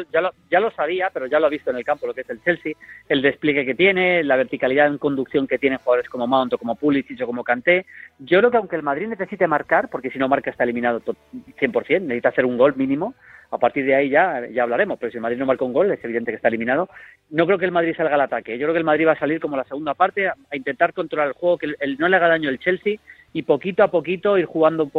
ya, 0.51 0.61
lo, 0.61 0.71
sabía, 0.73 1.11
pero 1.13 1.27
ya 1.27 1.39
lo 1.39 1.47
ha 1.47 1.51
visto 1.51 1.71
en 1.71 1.77
el 1.77 1.85
campo 1.85 2.07
lo 2.07 2.15
que 2.15 2.23
es 2.23 2.31
el 2.31 2.43
Chelsea, 2.43 2.73
el 3.09 3.23
despliegue 3.23 3.65
que 3.65 3.75
tiene, 3.75 4.25
la 4.25 4.37
verticalidad 4.37 4.89
en 4.89 4.99
conducción 4.99 5.47
que 5.47 5.59
tienen 5.59 5.79
jugadores 5.79 6.09
como 6.09 6.27
Mount 6.27 6.53
o 6.55 6.59
como 6.59 6.77
Pulisic 6.77 7.21
o 7.23 7.27
como 7.27 7.45
Kanté. 7.45 7.87
Yo 8.19 8.39
creo 8.39 8.51
que 8.51 8.57
aunque 8.57 8.77
el 8.77 8.83
Madrid 8.83 9.09
necesite 9.09 9.47
marcar, 9.47 9.89
porque 9.89 10.11
si 10.11 10.19
no 10.19 10.29
marca 10.29 10.51
está 10.51 10.65
eliminado 10.65 11.01
100%, 11.01 12.01
necesita 12.03 12.31
hacer 12.31 12.45
un 12.45 12.59
gol 12.59 12.75
mínimo, 12.77 13.15
a 13.53 13.59
partir 13.59 13.85
de 13.85 13.95
ahí 13.95 14.09
ya, 14.09 14.47
ya 14.49 14.63
hablaremos, 14.63 14.99
pero 14.99 15.11
si 15.11 15.19
el 15.19 15.23
Madrid 15.23 15.39
no 15.39 15.47
marca 15.47 15.65
un 15.65 15.73
gol 15.73 15.91
es 15.91 16.03
evidente 16.05 16.31
que 16.31 16.37
está 16.37 16.49
eliminado. 16.49 16.89
No 17.31 17.47
creo 17.47 17.59
que 17.59 17.65
el 17.65 17.73
Madrid 17.73 17.95
salga 17.97 18.15
al 18.15 18.21
ataque, 18.21 18.59
yo 18.59 18.67
creo 18.67 18.75
que 18.75 18.79
el 18.79 18.85
Madrid 18.85 19.07
va 19.07 19.13
a 19.13 19.19
salir 19.19 19.41
como 19.41 19.57
la 19.57 19.65
segunda 19.65 19.95
parte 19.95 20.29
a, 20.29 20.37
intentar 20.53 20.93
controlar 20.93 21.29
el 21.29 21.35
juego, 21.35 21.59
que 21.59 21.75
no 21.99 22.09
le 22.09 22.17
haga 22.17 22.29
daño 22.29 22.49
el 22.49 22.59
Chelsea 22.59 22.97
y 23.33 23.43
poquito 23.43 23.83
a 23.83 23.91
poquito 23.91 24.37
ir 24.39 24.47
jugando, 24.47 24.91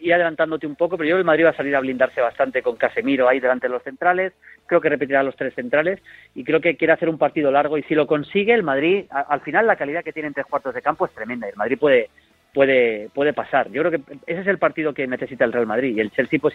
y 0.00 0.10
adelantándote 0.10 0.66
un 0.66 0.74
poco, 0.74 0.96
pero 0.96 1.08
yo 1.08 1.14
creo 1.14 1.18
que 1.18 1.20
el 1.20 1.26
Madrid 1.26 1.44
va 1.44 1.50
a 1.50 1.56
salir 1.56 1.76
a 1.76 1.80
blindarse 1.80 2.20
bastante 2.20 2.62
con 2.62 2.76
Casemiro 2.76 3.28
ahí 3.28 3.38
delante 3.38 3.68
de 3.68 3.72
los 3.72 3.82
centrales, 3.82 4.32
creo 4.66 4.80
que 4.80 4.88
repetirá 4.88 5.22
los 5.22 5.36
tres 5.36 5.54
centrales 5.54 6.00
y 6.34 6.44
creo 6.44 6.60
que 6.60 6.76
quiere 6.76 6.92
hacer 6.92 7.08
un 7.08 7.18
partido 7.18 7.50
largo 7.50 7.78
y 7.78 7.84
si 7.84 7.94
lo 7.94 8.06
consigue 8.06 8.52
el 8.52 8.64
Madrid, 8.64 9.04
al 9.10 9.40
final 9.42 9.66
la 9.66 9.76
calidad 9.76 10.02
que 10.02 10.12
tiene 10.12 10.28
en 10.28 10.34
tres 10.34 10.46
cuartos 10.46 10.74
de 10.74 10.82
campo 10.82 11.06
es 11.06 11.12
tremenda 11.12 11.46
y 11.46 11.50
el 11.50 11.56
Madrid 11.56 11.78
puede 11.78 12.10
puede 12.52 13.10
puede 13.14 13.32
pasar. 13.32 13.70
Yo 13.70 13.82
creo 13.82 13.92
que 13.92 14.16
ese 14.26 14.40
es 14.40 14.46
el 14.46 14.58
partido 14.58 14.92
que 14.92 15.06
necesita 15.06 15.44
el 15.44 15.52
Real 15.52 15.66
Madrid 15.66 15.96
y 15.96 16.00
el 16.00 16.10
Chelsea 16.10 16.40
pues 16.40 16.54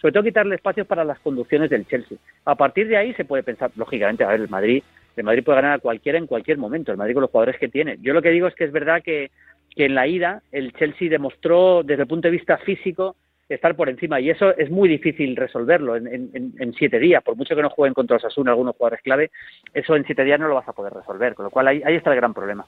sobre 0.00 0.12
todo 0.12 0.22
quitarle 0.22 0.54
espacios 0.54 0.86
para 0.86 1.04
las 1.04 1.18
conducciones 1.18 1.68
del 1.68 1.86
Chelsea. 1.86 2.16
A 2.44 2.54
partir 2.54 2.88
de 2.88 2.96
ahí 2.96 3.12
se 3.14 3.24
puede 3.24 3.42
pensar 3.42 3.70
lógicamente, 3.76 4.24
a 4.24 4.28
ver, 4.28 4.40
el 4.40 4.48
Madrid 4.48 4.82
el 5.16 5.24
Madrid 5.24 5.44
puede 5.44 5.56
ganar 5.56 5.74
a 5.74 5.78
cualquiera 5.78 6.18
en 6.18 6.26
cualquier 6.26 6.58
momento, 6.58 6.90
el 6.90 6.98
Madrid 6.98 7.14
con 7.14 7.22
los 7.22 7.30
jugadores 7.30 7.60
que 7.60 7.68
tiene. 7.68 7.98
Yo 8.00 8.14
lo 8.14 8.22
que 8.22 8.30
digo 8.30 8.46
es 8.46 8.54
que 8.54 8.64
es 8.64 8.72
verdad 8.72 9.02
que 9.02 9.30
que 9.74 9.86
en 9.86 9.94
la 9.94 10.06
ida 10.06 10.42
el 10.52 10.72
Chelsea 10.74 11.08
demostró 11.08 11.82
desde 11.82 12.02
el 12.02 12.08
punto 12.08 12.28
de 12.28 12.32
vista 12.32 12.58
físico 12.58 13.16
estar 13.48 13.74
por 13.76 13.88
encima. 13.88 14.20
Y 14.20 14.30
eso 14.30 14.56
es 14.56 14.70
muy 14.70 14.88
difícil 14.88 15.36
resolverlo 15.36 15.96
en, 15.96 16.06
en, 16.06 16.52
en 16.58 16.72
siete 16.74 16.98
días, 16.98 17.22
por 17.22 17.36
mucho 17.36 17.54
que 17.54 17.62
no 17.62 17.70
jueguen 17.70 17.94
contra 17.94 18.16
los 18.16 18.24
Asuna 18.24 18.52
algunos 18.52 18.76
jugadores 18.76 19.02
clave, 19.02 19.30
eso 19.74 19.96
en 19.96 20.04
siete 20.04 20.24
días 20.24 20.40
no 20.40 20.48
lo 20.48 20.54
vas 20.54 20.68
a 20.68 20.72
poder 20.72 20.92
resolver, 20.92 21.34
con 21.34 21.44
lo 21.44 21.50
cual 21.50 21.68
ahí, 21.68 21.82
ahí 21.84 21.94
está 21.94 22.10
el 22.10 22.16
gran 22.16 22.34
problema. 22.34 22.64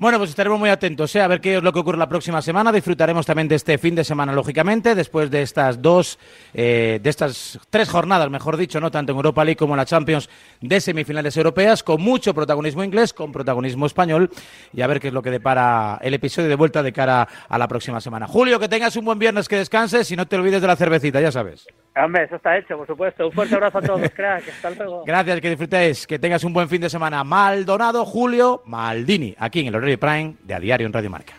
Bueno, 0.00 0.18
pues 0.18 0.30
estaremos 0.30 0.60
muy 0.60 0.70
atentos 0.70 1.12
¿eh? 1.16 1.20
a 1.20 1.26
ver 1.26 1.40
qué 1.40 1.56
es 1.56 1.62
lo 1.64 1.72
que 1.72 1.80
ocurre 1.80 1.98
la 1.98 2.08
próxima 2.08 2.40
semana. 2.40 2.70
Disfrutaremos 2.70 3.26
también 3.26 3.48
de 3.48 3.56
este 3.56 3.78
fin 3.78 3.96
de 3.96 4.04
semana, 4.04 4.32
lógicamente, 4.32 4.94
después 4.94 5.28
de 5.28 5.42
estas 5.42 5.82
dos, 5.82 6.20
eh, 6.54 7.00
de 7.02 7.10
estas 7.10 7.58
tres 7.68 7.90
jornadas, 7.90 8.30
mejor 8.30 8.56
dicho, 8.56 8.80
no 8.80 8.92
tanto 8.92 9.10
en 9.10 9.16
Europa 9.16 9.44
League 9.44 9.56
como 9.56 9.74
en 9.74 9.78
la 9.78 9.84
Champions 9.84 10.30
de 10.60 10.80
semifinales 10.80 11.36
europeas, 11.36 11.82
con 11.82 12.00
mucho 12.00 12.32
protagonismo 12.32 12.84
inglés, 12.84 13.12
con 13.12 13.32
protagonismo 13.32 13.86
español, 13.86 14.30
y 14.72 14.82
a 14.82 14.86
ver 14.86 15.00
qué 15.00 15.08
es 15.08 15.12
lo 15.12 15.20
que 15.20 15.32
depara 15.32 15.98
el 16.00 16.14
episodio 16.14 16.48
de 16.48 16.54
vuelta 16.54 16.80
de 16.84 16.92
cara 16.92 17.26
a 17.48 17.58
la 17.58 17.66
próxima 17.66 18.00
semana. 18.00 18.28
Julio, 18.28 18.60
que 18.60 18.68
tengas 18.68 18.94
un 18.94 19.04
buen 19.04 19.18
viernes, 19.18 19.48
que 19.48 19.56
descanses 19.56 20.08
y 20.12 20.14
no 20.14 20.28
te 20.28 20.36
olvides 20.36 20.60
de 20.60 20.68
la 20.68 20.76
cervecita, 20.76 21.20
ya 21.20 21.32
sabes. 21.32 21.66
Hombre, 22.02 22.24
eso 22.24 22.36
está 22.36 22.56
hecho, 22.56 22.76
por 22.76 22.86
supuesto. 22.86 23.26
Un 23.26 23.32
fuerte 23.32 23.54
abrazo 23.54 23.78
a 23.78 23.82
todos, 23.82 24.10
crack. 24.14 24.48
Hasta 24.48 24.70
luego. 24.70 25.04
Gracias, 25.04 25.40
que 25.40 25.48
disfrutéis, 25.50 26.06
que 26.06 26.18
tengas 26.18 26.44
un 26.44 26.52
buen 26.52 26.68
fin 26.68 26.80
de 26.80 26.90
semana. 26.90 27.24
Maldonado, 27.24 28.04
Julio, 28.04 28.62
Maldini, 28.66 29.34
aquí 29.38 29.60
en 29.60 29.68
el 29.68 29.74
Horario 29.74 29.98
Prime 29.98 30.34
de 30.42 30.54
A 30.54 30.60
Diario 30.60 30.86
en 30.86 30.92
Radio 30.92 31.10
Marca. 31.10 31.34